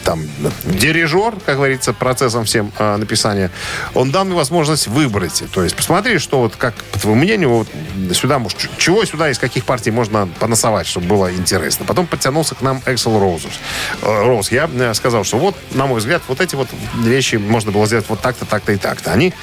[0.04, 0.22] там
[0.66, 3.52] дирижер, как говорится, процессом всем э, написания.
[3.94, 5.44] Он дал мне возможность выбрать.
[5.54, 7.68] То есть посмотри, что вот как по твоему мнению вот
[8.14, 11.86] сюда может чего сюда из каких партий можно понасовать, чтобы было интересно.
[11.86, 13.54] Потом подтянулся к нам Эксел Роузус.
[14.02, 16.68] Роуз, я э, сказал, что вот, на мой взгляд, вот эти вот
[16.98, 19.12] вещи можно было сделать вот так-то, так-то и так-то.
[19.12, 19.34] Они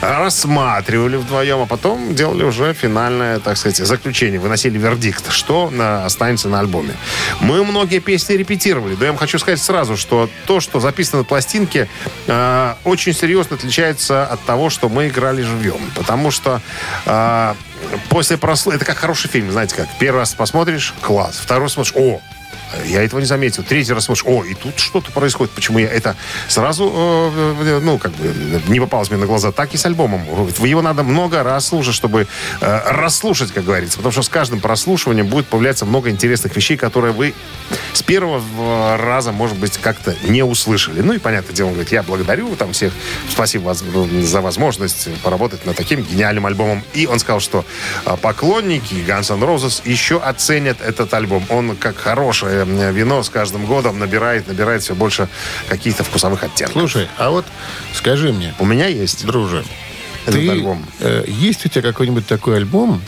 [0.00, 6.48] рассматривали вдвоем, а потом делали уже финальное, так сказать, заключение, выносили вердикт, что на- останется
[6.48, 6.94] на альбоме.
[7.40, 11.24] Мы многие песни репетировали, но я вам хочу сказать сразу, что то, что записано на
[11.24, 11.88] пластинке,
[12.26, 15.80] э, очень серьезно отличается от того, что мы играли живьем.
[15.94, 16.60] Потому что
[17.06, 17.54] э,
[18.08, 18.76] после прослушивания...
[18.76, 19.88] Это как хороший фильм, знаете как.
[19.98, 21.40] Первый раз посмотришь, класс.
[21.42, 22.20] Второй смотришь, о,
[22.86, 23.62] я этого не заметил.
[23.62, 25.52] Третий раз смотришь, о, и тут что-то происходит.
[25.52, 26.16] Почему я это
[26.48, 29.52] сразу, э, э, ну, как бы, не попалось мне на глаза.
[29.52, 30.24] Так и с альбомом.
[30.60, 32.26] Его надо много раз слушать, чтобы
[32.60, 33.98] э, расслушать, как говорится.
[33.98, 37.34] Потому что с каждым прослушиванием будет появляться много интересных вещей, которые вы
[37.92, 41.00] с первого э, раза, может быть, как-то не услышали.
[41.00, 42.92] Ну и, понятное дело, он говорит, я благодарю там всех,
[43.28, 46.82] спасибо вас за возможность поработать над таким гениальным альбомом.
[46.94, 47.64] И он сказал, что
[48.06, 51.44] э, поклонники Guns N' Roses еще оценят этот альбом.
[51.48, 51.96] Он как
[52.42, 55.28] хорошее вино с каждым годом набирает, набирает все больше
[55.68, 56.72] каких-то вкусовых оттенков.
[56.72, 57.44] Слушай, а вот
[57.94, 59.64] скажи мне, У меня есть друже,
[60.26, 60.84] ты, альбом.
[61.00, 63.00] э, есть у тебя какой-нибудь такой альбом,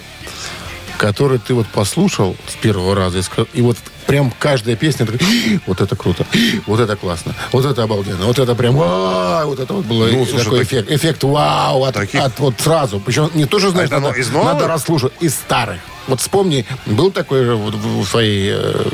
[0.98, 3.20] который ты вот послушал с первого раза
[3.52, 3.76] и, вот
[4.06, 8.26] прям каждая песня такая, «Ih, вот это круто, «Ih, вот это классно, вот это обалденно,
[8.26, 11.84] вот это прям вау, вот это вот было Ну, слушай, такой таки- эффект, эффект вау
[11.84, 13.00] от, Таких- от вот сразу.
[13.00, 14.52] Причем не тоже знаешь, это надо, из новых?
[14.54, 15.80] надо расслушать из старых.
[16.06, 18.90] Вот вспомни, был такой же вот в своей э,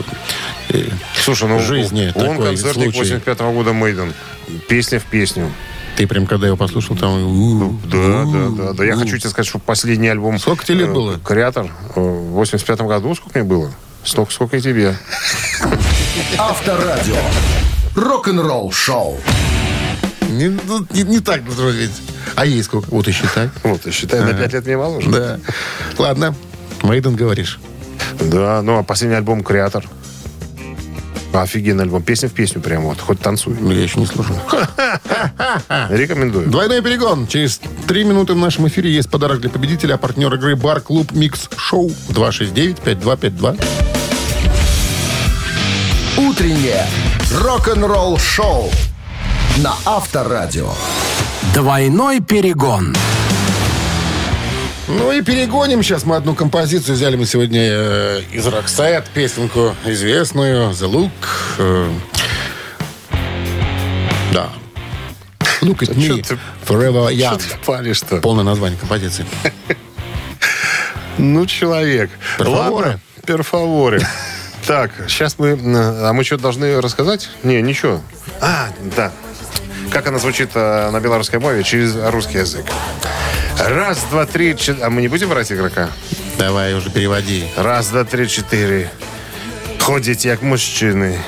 [0.68, 0.84] э,
[1.20, 3.14] Слушай, ну жизни он такой концертник случай.
[3.14, 4.14] 85 года Мейден.
[4.68, 5.52] Песня в песню.
[6.00, 7.12] Ты прям когда его послушал, там...
[7.12, 8.84] у, Да, да, да, да.
[8.86, 10.38] Я хочу тебе сказать, что последний альбом...
[10.38, 11.18] Сколько тебе лет э, было?
[11.18, 11.66] Креатор.
[11.94, 13.70] э, В 85 году сколько мне было?
[14.02, 14.96] Столько, сколько и тебе.
[16.38, 17.16] Авторадио.
[17.94, 19.18] рок-н-ролл шоу.
[20.30, 21.90] Не, ну, не- не так должно быть.
[22.34, 22.88] А ей сколько?
[22.88, 23.50] Вот и считай.
[23.62, 25.10] Вот, и считай, на 5 лет мне моложе.
[25.10, 25.38] Да.
[25.98, 26.34] Ладно.
[26.82, 27.60] Мейден говоришь.
[28.18, 29.84] Да, ну а последний альбом «Креатор».
[31.32, 32.02] Офигенный альбом.
[32.02, 33.00] Песня в песню прям вот.
[33.00, 33.56] Хоть танцуй.
[33.60, 34.36] Я еще не слушал.
[35.88, 36.48] Рекомендую.
[36.48, 37.26] Двойной перегон.
[37.26, 39.94] Через три минуты в нашем эфире есть подарок для победителя.
[39.94, 43.64] А партнер игры «Бар Клуб Микс Шоу» 269-5252.
[46.18, 46.86] Утреннее
[47.32, 48.70] рок-н-ролл шоу
[49.58, 50.70] на Авторадио.
[51.54, 52.94] Двойной перегон.
[54.98, 55.82] Ну и перегоним.
[55.82, 61.10] Сейчас мы одну композицию взяли мы сегодня э, из Роксет, песенку известную «The Look».
[61.58, 61.90] э,
[64.32, 64.50] да.
[65.62, 67.38] Look at me, ты- forever Что young.
[67.38, 68.16] ты палишь-то?
[68.16, 69.24] Полное название композиции.
[71.18, 72.10] Ну, человек.
[72.38, 72.86] Перфаворе.
[72.86, 74.00] Ладно, перфаворе.
[74.66, 75.52] Так, сейчас мы...
[75.52, 77.28] А мы что должны рассказать?
[77.42, 78.00] Не, ничего.
[78.40, 79.12] А, да.
[79.90, 82.64] Как она звучит э, на белорусской мове через русский язык.
[83.59, 84.83] Раз, два, три, четыре...
[84.83, 85.89] А мы не будем брать игрока?
[86.37, 87.45] Давай уже переводи.
[87.55, 88.89] Раз, два, три, чотири.
[89.79, 91.19] Ходять як мужчини.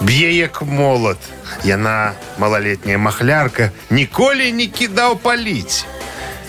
[0.00, 1.18] Б'є як молот.
[1.64, 5.84] Яна, малолетняя махлярка, ніколи не кидав паліць.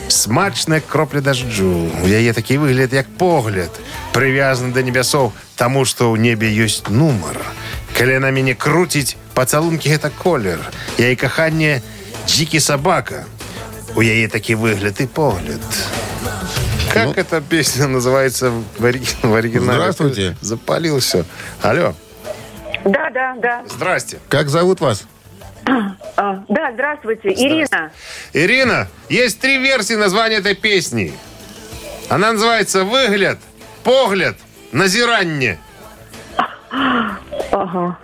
[0.07, 1.89] Смачна як кропля дажджу.
[2.03, 3.69] У яе такі выгляд, як погляд.
[4.13, 7.39] Прывязаны да небясоў, таму што ў небе ёсць нумар.
[7.95, 10.59] Калі яна мяне круціць, пацалункі гэта колер.
[10.99, 11.81] Яе каханне
[12.27, 13.23] дзікі сабака.
[13.96, 15.60] У яе такі выгляд і погляд.
[16.92, 19.78] Как эта песня называется в, ори- в оригинале?
[19.78, 20.36] Здравствуйте.
[20.40, 21.24] Запалил все.
[21.62, 21.94] Алло.
[22.84, 23.62] Да, да, да.
[23.68, 24.18] Здрасте.
[24.28, 25.04] Как зовут вас?
[26.16, 27.90] А, да, здравствуйте, Ирина.
[28.32, 31.12] Ирина, есть три версии названия этой песни.
[32.08, 33.38] Она называется «Выгляд»,
[33.82, 34.36] «Погляд»,
[34.72, 35.58] «Назиранне».
[37.50, 37.98] Ага.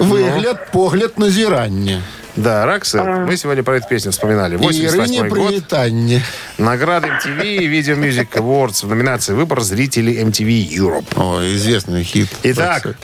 [0.00, 2.02] Выгляд, погляд, назирание.
[2.36, 4.54] Да, Ракса, мы сегодня про эту песню вспоминали.
[4.54, 5.48] И 88 Ирине год.
[5.48, 6.22] привитание.
[6.58, 11.06] Награды MTV и Video Music Awards в номинации «Выбор зрителей MTV Europe».
[11.16, 12.28] О, известный хит.
[12.44, 12.96] Итак,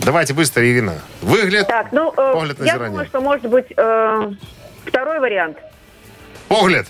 [0.00, 0.94] давайте быстро, Ирина.
[1.22, 4.32] Выгляд, Так, ну, э, Погляд на я думаю, что может быть э,
[4.86, 5.56] второй вариант.
[6.48, 6.86] погляд.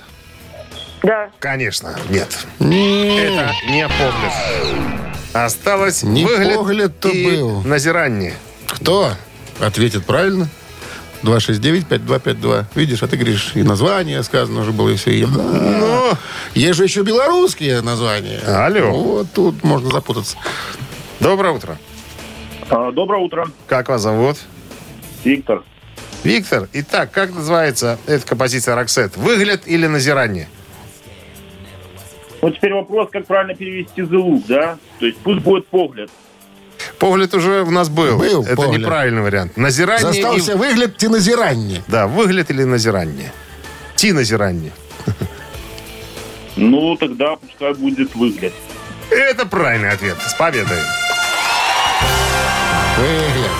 [1.03, 1.29] Да.
[1.39, 2.29] Конечно, нет.
[2.61, 4.33] Не, Это не погляд.
[5.35, 7.61] Осталось Не выгляд погляд-то и был.
[7.63, 8.33] назирание.
[8.69, 9.13] Кто
[9.61, 10.49] ответит правильно?
[11.23, 12.65] 269-5252.
[12.75, 15.13] Видишь, а ты говоришь, и название сказано уже было, и все.
[15.13, 15.25] И...
[15.27, 16.13] Ну,
[16.55, 18.41] Есть же еще белорусские названия.
[18.41, 18.91] Алло.
[18.93, 20.37] Вот тут можно запутаться.
[21.21, 21.79] доброе утро.
[22.71, 24.37] А, Доброе утро, Как вас зовут?
[25.25, 25.63] Виктор.
[26.23, 26.69] Виктор.
[26.73, 29.17] Итак, как называется эта композиция Роксет?
[29.17, 30.49] Выгляд или назирание?
[32.43, 34.77] Ну, теперь вопрос, как правильно перевести the look, да?
[34.99, 36.11] То есть пусть будет погляд.
[37.05, 38.17] Погляд уже у нас был.
[38.17, 38.81] Был Это погляд.
[38.81, 39.59] неправильный вариант.
[39.59, 40.55] Назирание Засталіся...
[40.55, 41.83] выгляд ці назіранне.
[41.87, 43.31] Да, выгляд или назіранне?
[43.95, 44.73] Ці назіранне.
[46.57, 48.55] Ну, тогда пускай будет выгляд.
[49.11, 50.17] Это правильный ответ.
[50.27, 50.79] С победой.
[52.97, 53.51] Выгляд.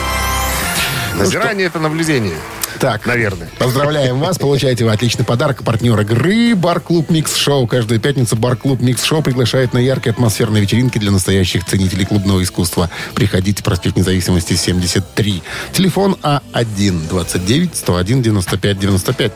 [1.17, 2.39] Назіранне это наблюдение.
[2.85, 3.49] Так, Наверное.
[3.59, 5.63] Поздравляем вас, получаете вы отличный подарок.
[5.63, 7.67] Партнер игры «Бар-клуб Микс Шоу».
[7.67, 12.91] Каждую пятницу «Бар-клуб Микс Шоу» приглашает на яркие атмосферные вечеринки для настоящих ценителей клубного искусства.
[13.15, 15.43] Приходите, проспект Независимости, 73.
[15.73, 19.33] Телефон А А1-29-101-95-95.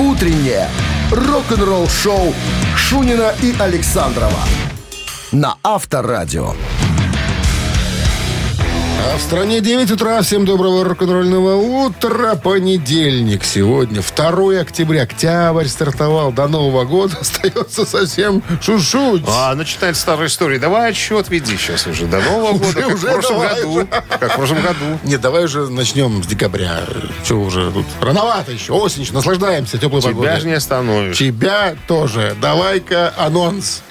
[0.00, 0.68] Утреннее
[1.12, 2.34] рок-н-ролл шоу
[2.76, 4.40] Шунина и Александрова
[5.30, 6.56] на Авторадио.
[9.06, 10.22] А в стране 9 утра.
[10.22, 12.36] Всем доброго рок-н-ролльного утра.
[12.36, 15.02] Понедельник сегодня, 2 октября.
[15.02, 16.32] Октябрь стартовал.
[16.32, 19.22] До Нового года остается совсем чуть-чуть.
[19.28, 20.58] А, начинает старая история.
[20.58, 22.06] Давай отсчет веди сейчас уже.
[22.06, 23.86] До Нового года, как уже в прошлом году.
[24.08, 24.98] Как в прошлом году.
[25.04, 26.80] Нет, давай уже начнем с декабря.
[27.24, 27.86] Че уже тут?
[28.00, 28.72] Рановато еще.
[28.72, 29.06] Осень.
[29.12, 30.40] Наслаждаемся теплой Тебя погодой.
[30.40, 31.18] же не остановишь.
[31.18, 32.34] Тебя тоже.
[32.40, 33.82] Давай-ка анонс.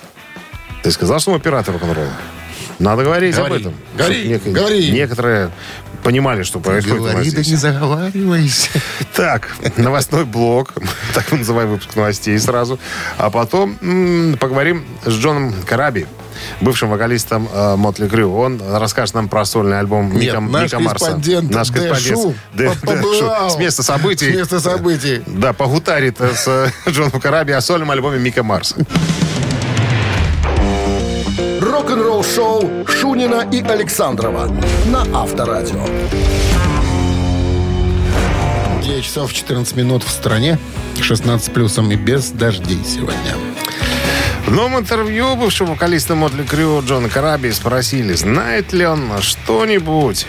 [0.82, 2.10] Ты сказал, что мы оператор рок-н-ролла?
[2.84, 3.54] Надо говорить Говори.
[3.56, 3.74] об этом.
[3.98, 4.92] Говори, нек- говори.
[4.92, 5.52] Некоторые
[6.04, 8.70] понимали, что происходит Говори, да не заговаривайся.
[9.16, 9.48] Так,
[9.78, 10.74] новостной блок.
[11.14, 12.80] Так мы называем выпуск новостей сразу.
[13.18, 16.08] А потом м, поговорим с Джоном Караби,
[16.60, 17.48] бывшим вокалистом
[17.78, 18.34] Мотли Крю.
[18.36, 21.06] Он расскажет нам про сольный альбом Нет, Мика, наш Мика Марса.
[21.06, 23.50] корреспондент Наш Дэ корреспондент Шу Дэ- Дэ побывал.
[23.50, 23.56] Шу.
[23.56, 24.32] С места событий.
[24.34, 25.22] С места событий.
[25.26, 28.76] Да, погутарит э, с э, Джоном Караби о сольном альбоме Мика Марса.
[31.84, 34.50] Рок-н-ролл шоу Шунина и Александрова
[34.86, 35.86] на Авторадио.
[38.82, 40.58] 9 часов 14 минут в стране.
[41.02, 43.36] 16 плюсом и без дождей сегодня.
[44.46, 50.26] В новом интервью бывшего вокалиста Mötley Crüe Джона Караби спросили, знает ли он что-нибудь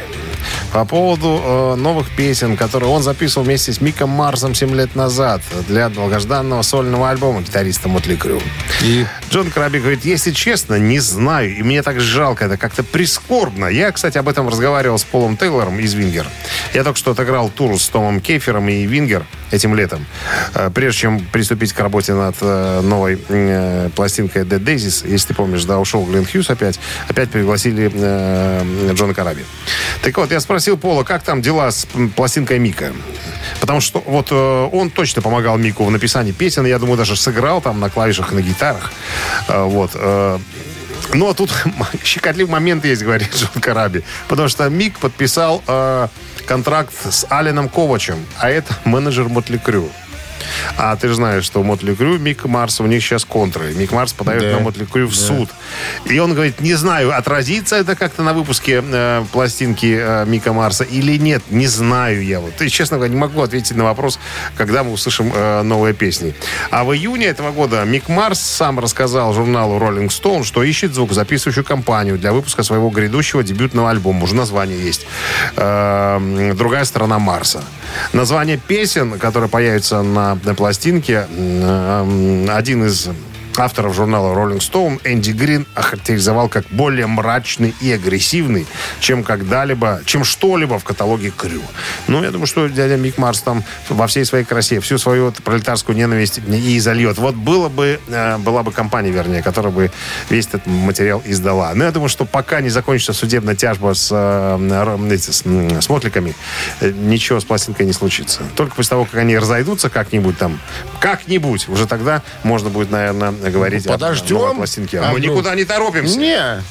[0.74, 5.40] по поводу э, новых песен, которые он записывал вместе с Миком Марсом 7 лет назад
[5.68, 8.42] для долгожданного сольного альбома гитариста Mötley Crüe.
[8.82, 13.66] И Джон Караби говорит, если честно, не знаю, и мне так жалко, это как-то прискорбно.
[13.66, 16.26] Я, кстати, об этом разговаривал с Полом Тейлором из Вингер.
[16.74, 19.24] Я только что отыграл тур с Томом Кейфером и Вингер
[19.54, 20.04] этим летом.
[20.54, 25.34] Э, Прежде чем приступить к работе над э, новой э, пластинкой Dead Daisies, если ты
[25.34, 26.78] помнишь, да, ушел Глен Хьюз опять,
[27.08, 27.88] опять пригласили
[28.94, 29.44] Джона Караби.
[30.02, 31.86] Так вот, я спросил Пола, как там дела с
[32.16, 32.92] пластинкой Мика?
[33.60, 37.80] Потому что вот он точно помогал Мику в написании песен, я думаю, даже сыграл там
[37.80, 38.92] на клавишах и на гитарах.
[39.48, 39.92] Вот.
[41.14, 41.50] Э, ну, а тут
[42.04, 44.02] щекотливый момент есть, говорит Джон Караби.
[44.28, 46.08] Потому что Мик подписал э,
[46.46, 49.90] контракт с Аленом Ковачем, а это менеджер Мотли Крю.
[50.76, 53.72] А ты же знаешь, что Мотли Крю, Мик Марс, у них сейчас контры.
[53.74, 54.52] Мик Марс подает Да.
[54.52, 55.50] на Мотли Крю в суд.
[56.04, 60.84] И он говорит, не знаю, отразится это как-то на выпуске э, пластинки э, Мика Марса
[60.84, 62.40] или нет, не знаю я.
[62.40, 62.60] Вот.
[62.60, 64.18] И, честно говоря, не могу ответить на вопрос,
[64.56, 66.34] когда мы услышим э, новые песни.
[66.70, 71.64] А в июне этого года Мик Марс сам рассказал журналу Rolling Stone, что ищет звукозаписывающую
[71.64, 74.24] компанию для выпуска своего грядущего дебютного альбома.
[74.24, 75.06] Уже название есть.
[75.56, 77.62] Э, «Другая сторона Марса».
[78.12, 81.26] Название песен, которые появятся на, на пластинке,
[82.48, 83.08] один из
[83.58, 88.66] авторов журнала Rolling Stone Энди Грин охарактеризовал как более мрачный и агрессивный,
[89.00, 91.62] чем когда-либо, чем что-либо в каталоге Крю.
[92.08, 95.96] Ну, я думаю, что дядя Мик Марс там во всей своей красе всю свою пролетарскую
[95.96, 97.18] ненависть и зальет.
[97.18, 99.90] Вот было бы, э, была бы компания, вернее, которая бы
[100.30, 101.72] весь этот материал издала.
[101.74, 106.34] Но я думаю, что пока не закончится судебная тяжба с, э, эти, с, с мотликами,
[106.80, 108.42] э, ничего с пластинкой не случится.
[108.54, 110.58] Только после того, как они разойдутся как-нибудь там,
[111.00, 114.36] как-нибудь, уже тогда можно будет, наверное, говорить Подождем.
[114.36, 115.00] о новой пластинке.
[115.00, 115.32] А мы ну.
[115.32, 116.18] никуда не торопимся.
[116.18, 116.62] не,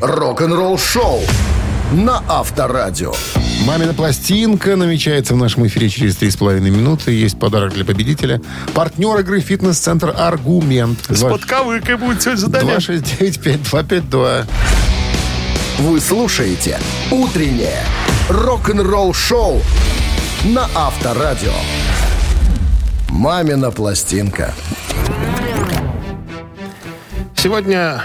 [0.00, 1.20] Рок-н-ролл шоу
[1.92, 3.12] на Авторадио.
[3.64, 7.12] Мамина пластинка намечается в нашем эфире через 3,5 минуты.
[7.12, 8.40] Есть подарок для победителя.
[8.72, 10.98] Партнер игры «Фитнес-центр Аргумент».
[11.08, 12.76] С подковыкой будет сегодня задание.
[12.76, 14.46] 269-5252.
[15.80, 16.78] Вы слушаете
[17.10, 17.84] «Утреннее
[18.30, 19.60] рок-н-ролл шоу»
[20.44, 21.52] на Авторадио.
[23.10, 24.54] «Мамина пластинка».
[27.42, 28.04] Сегодня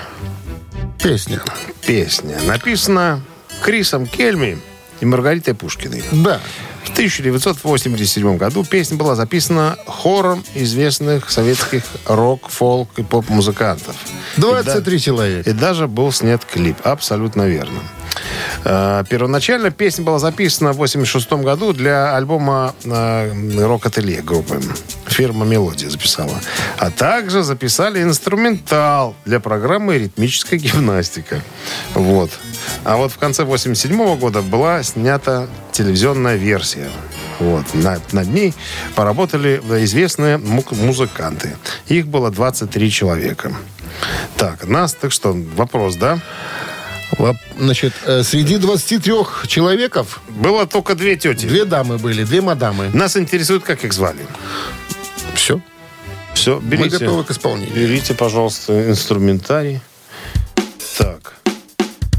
[0.98, 1.42] Песня.
[1.86, 3.22] песня написана
[3.62, 4.58] Крисом Кельми
[5.02, 6.06] и Маргаритой Пушкиной.
[6.14, 6.40] Да.
[6.86, 13.98] В 1987 году песня была записана хором известных советских рок, фолк и поп-музыкантов.
[14.38, 15.50] 23 человека.
[15.50, 16.78] И даже был снят клип.
[16.86, 17.82] Абсолютно верно.
[18.64, 24.62] Э, Первоначально песня была записана в 1986 году для альбома э, «Рок-ателье» группы.
[25.16, 26.38] Фирма «Мелодия» записала.
[26.78, 31.42] А также записали инструментал для программы «Ритмическая гимнастика».
[31.94, 32.32] Вот.
[32.84, 36.90] А вот в конце 1987 года была снята телевизионная версия.
[37.40, 37.64] Вот.
[37.74, 38.54] Над, над ней
[38.96, 41.56] поработали известные му- музыканты.
[41.88, 43.54] Их было 23 человека.
[44.36, 46.20] Так, нас, так что, вопрос, да?
[47.58, 51.46] Значит, э, среди 23 человеков Было только две тети.
[51.46, 52.90] две дамы были, две мадамы.
[52.94, 54.26] Нас интересует, как их звали.
[55.36, 55.62] Все.
[56.34, 56.98] Все, Мы берите.
[57.00, 57.76] готовы к исполнению.
[57.76, 59.80] Берите, пожалуйста, инструментарий.
[60.98, 61.36] Так.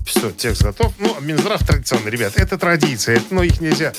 [0.07, 0.93] Все, текст готов.
[0.99, 2.33] Ну, Минздрав традиционный, ребят.
[2.37, 3.17] Это традиция.
[3.17, 3.93] Это, ну, их нельзя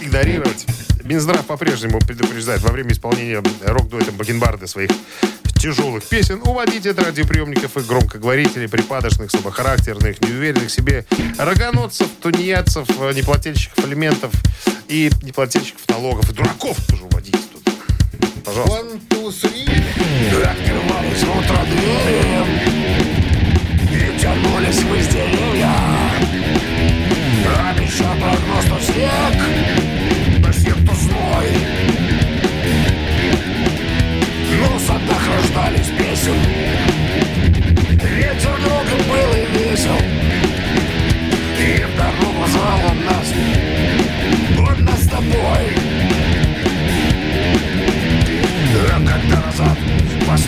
[0.00, 0.66] игнорировать.
[1.04, 4.90] Минздрав по-прежнему предупреждает во время исполнения рок-дуэтом Бакенбарды своих
[5.60, 11.04] тяжелых песен уводите от радиоприемников и громкоговорителей, припадочных, слабохарактерных, неуверенных в себе
[11.38, 14.32] рогоносцев, тунеядцев, неплательщиков алиментов
[14.88, 16.30] и неплательщиков налогов.
[16.30, 17.41] И дураков тоже уводите туда.
[18.44, 18.74] Пожалуйста.
[18.74, 19.62] One, two, three.
[20.42, 22.42] Открывались в утро двери
[23.90, 25.70] И тянулись в изделия
[27.70, 29.36] Обещал прогноз то снег.
[30.44, 31.48] То снег, то зной.
[34.60, 36.38] Но в садах рождались песен.
[38.16, 40.11] Ветер много был и весел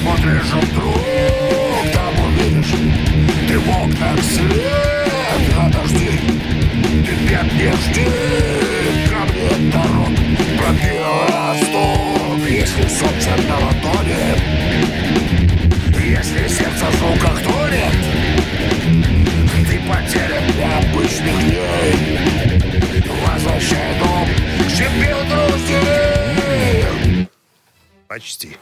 [0.04, 1.00] посмотришь вдруг
[1.92, 2.74] Там увидишь
[3.48, 6.10] ты в окнах свет Отожди,
[7.06, 8.06] ты пят не жди
[9.08, 10.14] Ко мне дорог.
[10.58, 14.24] Пробила стук Если солнце на ладони.
[16.04, 17.98] Если сердце в звуках тонет
[19.68, 21.94] Ты потерян для обычных дней.
[23.26, 24.28] Возвращай дом
[24.66, 26.14] к себе друзей
[28.06, 28.56] Почти.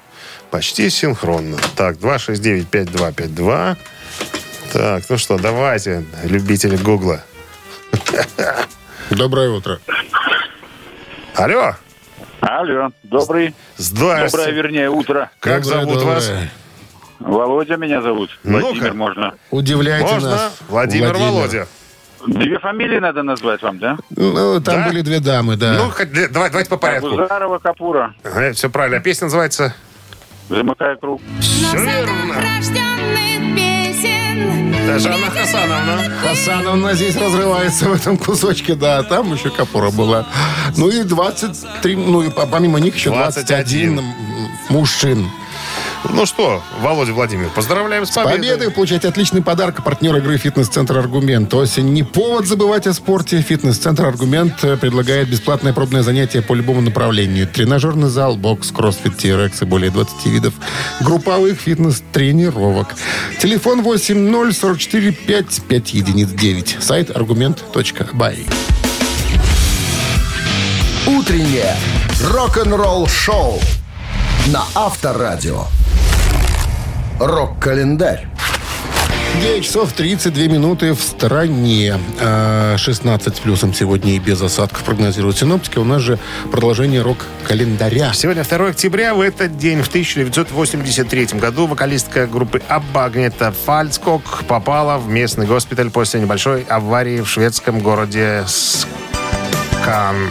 [0.52, 1.56] Почти синхронно.
[1.76, 3.76] Так, 269-5252.
[4.74, 7.22] Так, ну что, давайте, любители Гугла.
[9.10, 9.80] Доброе утро.
[11.36, 11.74] Алло.
[12.40, 13.54] Алло, добрый.
[13.78, 14.36] Здравствуйте.
[14.36, 15.30] Доброе, вернее, утро.
[15.40, 16.26] Как Доброе, зовут вас?
[16.26, 16.50] доброе.
[17.20, 18.38] Володя меня зовут.
[18.44, 18.66] Ну-ка.
[18.66, 19.34] Владимир можно.
[19.50, 20.30] Удивляйте Можно?
[20.30, 20.52] нас.
[20.68, 21.66] Владимир, Володя.
[22.26, 23.96] Две фамилии надо назвать вам, да?
[24.10, 24.88] Ну, там Да?
[24.88, 25.72] были две дамы, да.
[25.74, 25.90] Ну,
[26.30, 27.08] давай, давайте по порядку.
[27.08, 28.14] Абузарова, Капура.
[28.54, 28.98] все правильно.
[28.98, 29.74] А Песня называется
[30.48, 31.20] Замыкая круг.
[31.40, 32.42] «Все верно».
[34.98, 36.02] Жанна Хасановна.
[36.22, 39.02] Хасановна здесь разрывается в этом кусочке, да.
[39.02, 40.26] Там еще Капура была.
[40.76, 44.04] Ну и 23, ну и по- помимо них еще 21, 21 м,
[44.68, 45.30] мужчин.
[46.10, 48.36] Ну что, Володя Владимир, поздравляем с победой.
[48.36, 49.84] Победы получаете отличный подарок.
[49.84, 51.54] Партнер игры «Фитнес-центр Аргумент».
[51.54, 53.40] Осень не повод забывать о спорте.
[53.40, 57.46] «Фитнес-центр Аргумент» э, предлагает бесплатное пробное занятие по любому направлению.
[57.46, 60.54] Тренажерный зал, бокс, кроссфит, TRX и более 20 видов
[61.00, 62.94] групповых фитнес-тренировок.
[63.40, 66.78] Телефон 8044 55 единиц 9.
[66.80, 68.46] Сайт аргумент.бай.
[71.06, 71.76] Утреннее
[72.20, 73.60] рок-н-ролл-шоу
[74.48, 75.66] на Авторадио.
[77.18, 78.26] Рок-календарь.
[79.40, 81.98] 9 часов 32 минуты в стороне.
[82.20, 85.78] А, 16 с плюсом сегодня и без осадков прогнозируют синоптики.
[85.78, 86.18] У нас же
[86.50, 88.12] продолжение рок-календаря.
[88.12, 89.14] Сегодня 2 октября.
[89.14, 95.90] В этот день, в 1983 году, вокалистка группы Абба Агнета Фальцкок попала в местный госпиталь
[95.90, 100.28] после небольшой аварии в шведском городе Скан.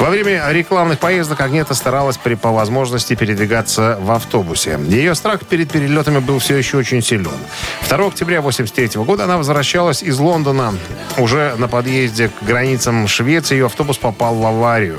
[0.00, 4.78] Во время рекламных поездок Агнета старалась при, по возможности передвигаться в автобусе.
[4.88, 7.30] Ее страх перед перелетами был все еще очень силен.
[7.88, 10.74] 2 октября 1983 года она возвращалась из Лондона.
[11.18, 14.98] Уже на подъезде к границам Швеции ее автобус попал в аварию.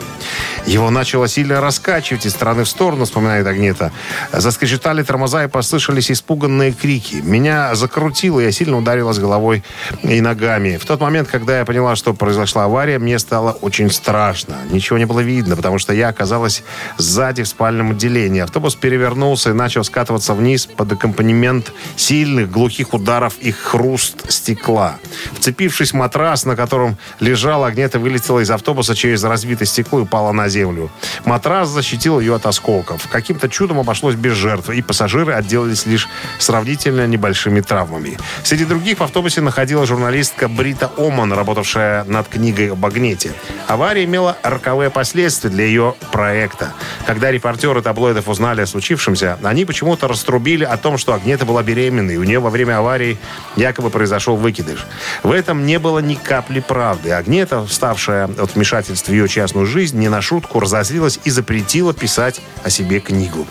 [0.66, 3.92] Его начало сильно раскачивать из стороны в сторону, вспоминает Агнета.
[4.32, 7.16] Заскрежетали тормоза и послышались испуганные крики.
[7.16, 9.64] Меня закрутило, я сильно ударилась головой
[10.04, 10.78] и ногами.
[10.78, 14.56] В тот момент, когда я поняла, что произошла авария, мне стало очень страшно.
[14.72, 16.64] Ничего не было видно, потому что я оказалась
[16.98, 18.42] сзади в спальном отделении.
[18.42, 24.96] Автобус перевернулся и начал скатываться вниз под аккомпанемент сильных глухих ударов и хруст стекла.
[25.34, 30.32] Вцепившись в матрас, на котором лежала, Агнета вылетела из автобуса через разбитое стекло и упала
[30.32, 30.90] на землю.
[31.26, 33.08] Матрас защитил ее от осколков.
[33.10, 36.08] Каким-то чудом обошлось без жертв, и пассажиры отделались лишь
[36.40, 38.18] сравнительно небольшими травмами.
[38.44, 43.32] Среди других в автобусе находилась журналистка Брита Оман, работавшая над книгой об Агнете.
[43.68, 46.74] Авария имела роковые последствия для ее проекта.
[47.08, 52.16] Когда репортеры таблоидов узнали о случившемся, они почему-то раструбили о том, что Агнета была беременной,
[52.16, 53.18] и у нее во время аварии
[53.56, 54.86] якобы произошел выкидыш.
[55.24, 57.12] В этом не было ни капли правды.
[57.12, 62.42] Агнета, вставшая от вмешательств в ее частную жизнь, не на шутку разозлилась и запретила писать
[62.64, 63.48] о себе книгу.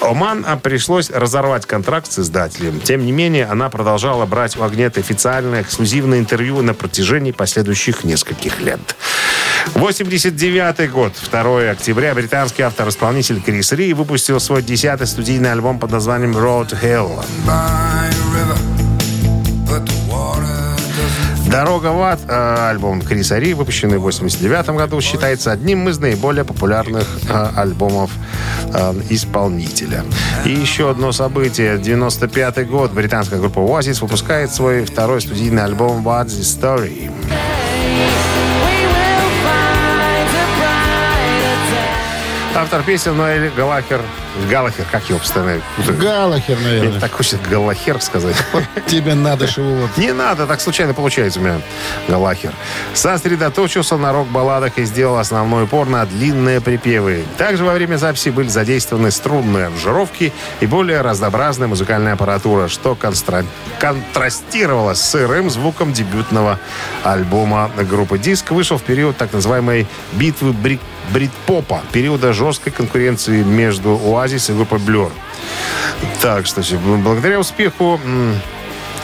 [0.00, 2.80] Оман а, пришлось разорвать контракт с издателем.
[2.80, 8.60] Тем не менее, она продолжала брать у Агнеты официальное эксклюзивное интервью на протяжении последующих нескольких
[8.60, 8.80] лет.
[9.74, 16.36] 89 год, 2 октября, британский автор-исполнитель Крис Ри выпустил свой десятый студийный альбом под названием
[16.36, 17.24] «Road to Hell».
[21.50, 26.44] «Дорога в ад» э, альбом Криса Ри, выпущенный в 89 году, считается одним из наиболее
[26.44, 28.10] популярных э, альбомов
[28.74, 30.04] э, исполнителя.
[30.44, 31.78] И еще одно событие.
[31.78, 32.92] 95 год.
[32.92, 37.57] Британская группа Oasis выпускает свой второй студийный альбом «What's the Story».
[42.58, 44.00] Автор песен Ноэль Галахер.
[44.50, 45.60] Галахер, как его постоянно...
[45.86, 46.98] Галахер, наверное.
[46.98, 48.34] так хочется Галахер сказать.
[48.88, 51.60] Тебе надо, вот Не надо, так случайно получается у меня
[52.08, 52.52] Галахер.
[52.94, 57.24] Сосредоточился на рок-балладах и сделал основной упор на длинные припевы.
[57.36, 63.46] Также во время записи были задействованы струнные аранжировки и более разнообразная музыкальная аппаратура, что констра-
[63.78, 66.58] контрастировало с сырым звуком дебютного
[67.04, 68.50] альбома группы «Диск».
[68.50, 70.80] Вышел в период так называемой битвы брик
[71.10, 75.12] брит-попа, периода жесткой конкуренции между Оазис и группой Blur.
[76.20, 76.62] Так что
[77.02, 78.00] благодаря успеху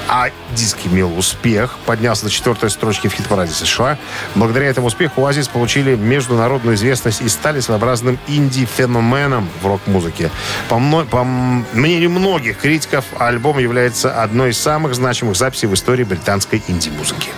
[0.09, 3.99] а диск имел успех, поднялся до четвертой строчки в хит-параде США.
[4.35, 10.31] Благодаря этому успеху Оазис получили международную известность и стали своеобразным инди-феноменом в рок-музыке.
[10.69, 16.05] По, мно- по мнению многих критиков, альбом является одной из самых значимых записей в истории
[16.05, 17.31] британской инди-музыки.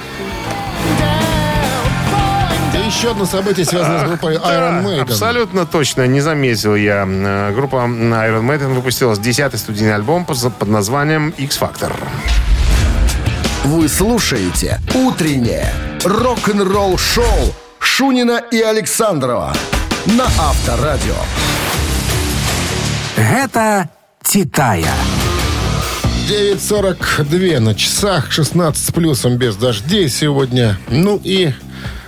[2.87, 5.01] Еще одно событие, связанное с группой Iron Maiden.
[5.01, 7.05] Абсолютно точно, не заметил я.
[7.07, 11.93] Э, Группа Iron Maiden выпустила 10-й студийный альбом под названием X-Factor.
[13.65, 15.73] Вы слушаете «Утреннее
[16.05, 19.53] рок-н-ролл-шоу» Шунина и Александрова
[20.07, 21.17] на Авторадио.
[23.17, 23.89] Гэта
[24.23, 24.95] Титая.
[26.29, 30.79] 9.42 на часах, 16 с плюсом без дождей сегодня.
[30.89, 31.53] Ну и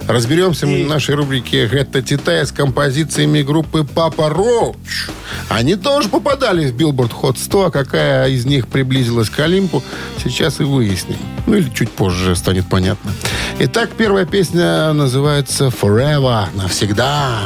[0.09, 5.09] разберемся мы в нашей рубрике «Гэта ці тая» с композициями группы «Papa Roach».
[5.49, 9.83] Они тоже попадали в Billboard Hot 100, а какая из них приблизилась к Олимпу,
[10.23, 11.19] сейчас и выясним.
[11.47, 13.13] Ну или чуть позже станет понятно.
[13.61, 17.43] Итак, первая песня называется «Forever» навсегда.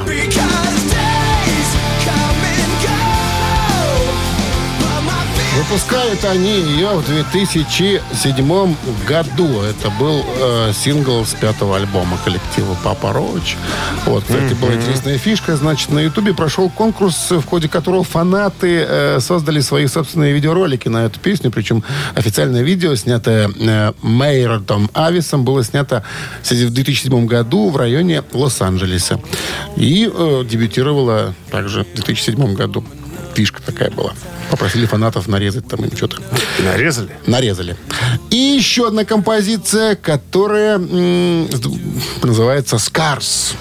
[5.63, 9.61] Выпускают они ее в 2007 году.
[9.63, 13.57] Это был э, сингл с пятого альбома коллектива Папа Роуч.
[14.05, 15.57] Вот, кстати, была интересная фишка.
[15.57, 21.05] Значит, на Ютубе прошел конкурс, в ходе которого фанаты э, создали свои собственные видеоролики на
[21.05, 21.53] эту песню.
[21.53, 21.85] Причем
[22.17, 26.03] официальное видео, снятое э, Мейротом Ависом, было снято
[26.43, 29.21] в 2007 году в районе Лос-Анджелеса.
[29.77, 32.85] И э, дебютировало также в 2007 году.
[33.35, 34.12] Фишка такая была.
[34.51, 36.18] Попросили фанатов нарезать там им что-то.
[36.61, 37.16] Нарезали?
[37.26, 37.76] Нарезали.
[38.30, 41.49] И еще одна композиция, которая м,
[42.22, 43.55] называется «Скарс».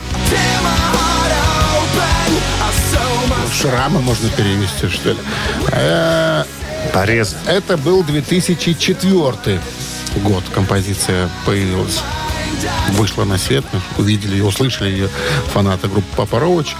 [3.61, 5.17] Шрама можно перевести, что ли.
[5.71, 6.43] Э,
[6.93, 7.39] Порезали.
[7.47, 9.59] Это был 2004
[10.23, 11.99] год композиция появилась.
[12.91, 13.65] Вышла на свет,
[13.97, 15.09] увидели ее, услышали ее
[15.53, 16.75] фанаты группы Папа Роуч.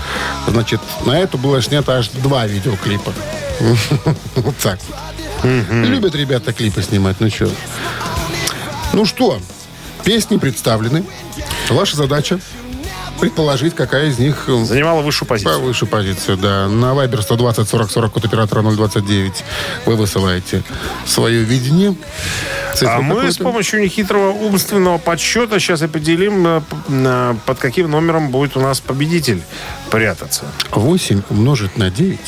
[0.47, 3.13] Значит, на эту было снято аж два видеоклипа.
[4.35, 4.97] Вот так вот.
[5.43, 7.49] Любят ребята клипы снимать, ну что.
[8.93, 9.39] Ну что,
[10.03, 11.03] песни представлены.
[11.69, 12.39] Ваша задача
[13.21, 15.59] предположить, какая из них э, Занимала высшую позицию.
[15.59, 16.67] Повыше позицию, да.
[16.67, 19.43] На Viber 120 40 40 код оператора 029
[19.85, 20.63] вы высылаете
[21.05, 21.95] свое видение.
[22.81, 27.91] Цифру А мы с помощью нехитрого умственного подсчета сейчас и поделим, э, на- под каким
[27.91, 29.41] номером будет у нас победитель
[29.91, 30.45] прятаться.
[30.71, 32.19] 8 умножить на 9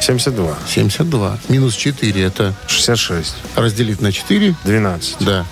[0.00, 1.38] 72, 72.
[1.48, 4.54] Минус 4 это 66, разделить на 4.
[4.62, 5.16] 12.
[5.20, 5.44] Да.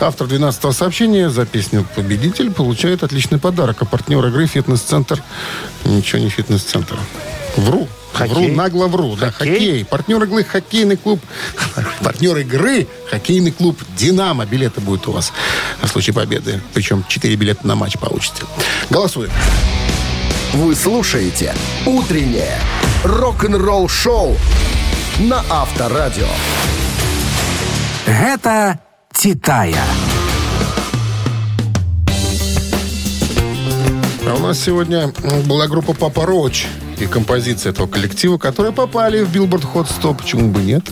[0.00, 3.76] Автор 12 сообщения за песню «Победитель» получает отличный подарок.
[3.82, 5.22] А партнер игры «Фитнес-центр».
[5.84, 6.96] Ничего не «Фитнес-центр».
[7.56, 7.88] Вру.
[8.12, 8.34] Хоккей?
[8.34, 9.16] Вру, нагло вру.
[9.16, 9.52] Да, Хоккей?
[9.52, 9.84] хоккей.
[9.84, 11.20] Партнер игры хоккейный клуб.
[12.02, 14.46] Партнер игры хоккейный клуб «Динамо».
[14.46, 15.32] Билеты будут у вас
[15.82, 16.60] на случай победы.
[16.74, 18.42] Причем 4 билета на матч получите.
[18.90, 19.30] Голосуем.
[20.54, 21.54] Вы слушаете
[21.86, 22.58] «Утреннее
[23.04, 24.36] рок-н-ролл-шоу»
[25.20, 26.26] на Авторадио.
[28.06, 28.78] Гэта
[29.12, 29.84] ці тая.
[34.26, 35.12] А у нас сегодня
[35.46, 36.66] была группа Papa Roach
[37.00, 40.14] и композиция этого коллектива, которые попали в Billboard Hot 100.
[40.14, 40.84] Почему бы нет?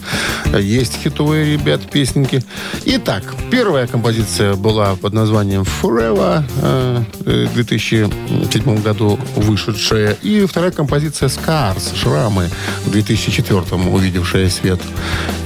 [0.58, 2.42] Есть хитовые ребят, песенки.
[2.84, 10.16] Итак, первая композиция была под названием Forever, э, э, в 2007 году вышедшая.
[10.22, 12.48] И вторая композиция Scars, Шрамы,
[12.84, 14.80] в 2004 увидевшая свет.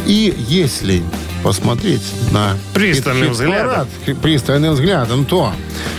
[0.07, 1.03] И если
[1.43, 3.89] посмотреть на Пристальным хит-парад,
[4.23, 5.53] пристальным взглядом, то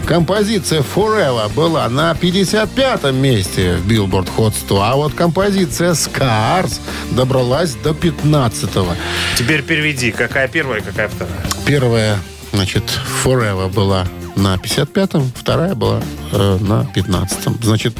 [0.05, 6.79] композиция Forever была на 55-м месте в Billboard Hot 100, а вот композиция Scars
[7.11, 8.95] добралась до 15-го.
[9.37, 11.41] Теперь переведи, какая первая, какая вторая.
[11.65, 12.17] Первая,
[12.53, 12.83] значит,
[13.23, 17.59] Forever была на 55-м, вторая была э, на 15-м.
[17.61, 17.93] Значит,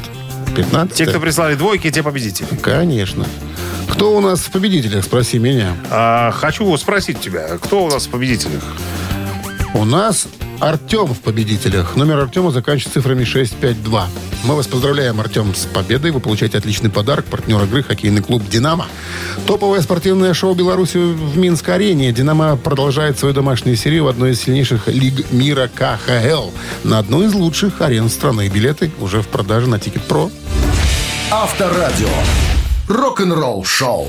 [0.54, 2.46] 15 Те, кто прислали двойки, те победители.
[2.60, 3.26] Конечно.
[3.92, 5.76] Кто у нас в победителях, спроси меня.
[5.90, 8.62] А, хочу спросить тебя, кто у нас в победителях?
[9.74, 10.26] У нас
[10.60, 11.94] Артем в победителях.
[11.94, 14.06] Номер Артема заканчивается цифрами 652.
[14.44, 16.10] Мы вас поздравляем, Артем, с победой.
[16.10, 17.26] Вы получаете отличный подарок.
[17.26, 18.86] Партнер игры хоккейный клуб «Динамо».
[19.46, 22.12] Топовое спортивное шоу Беларуси в Минск-арене.
[22.12, 26.50] «Динамо» продолжает свою домашнюю серию в одной из сильнейших лиг мира КХЛ.
[26.84, 28.48] На одну из лучших арен страны.
[28.48, 30.30] Билеты уже в продаже на Ticketpro.
[32.92, 33.02] Авторадио.
[33.02, 34.08] Рок-н-ролл-шоу.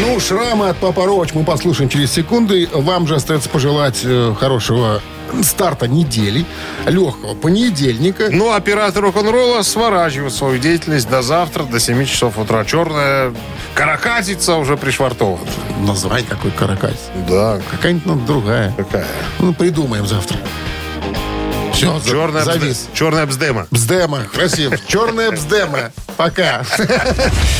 [0.00, 2.68] Ну, шрамы от Papa Roach мы послушаем через секунды.
[2.72, 5.02] Вам же остается пожелать э, хорошего
[5.42, 6.44] старта недели,
[6.86, 8.28] легкого понедельника.
[8.30, 12.64] Ну, оператор рок-н-ролла сворачивает свою деятельность до завтра, до 7 часов утра.
[12.64, 13.32] Черная
[13.74, 15.44] каракатица уже пришвартована.
[15.80, 16.98] Назвай какой каракать.
[17.28, 18.72] Да, Какая-нибудь надо другая.
[18.76, 19.06] какая?
[19.40, 20.38] Ну, придумаем завтра.
[21.72, 22.88] Все, Черная, бзде- завис.
[22.94, 23.66] черная бздема.
[23.70, 24.76] Бздема, красиво.
[24.86, 25.90] Черная бздема.
[26.16, 26.62] Пока.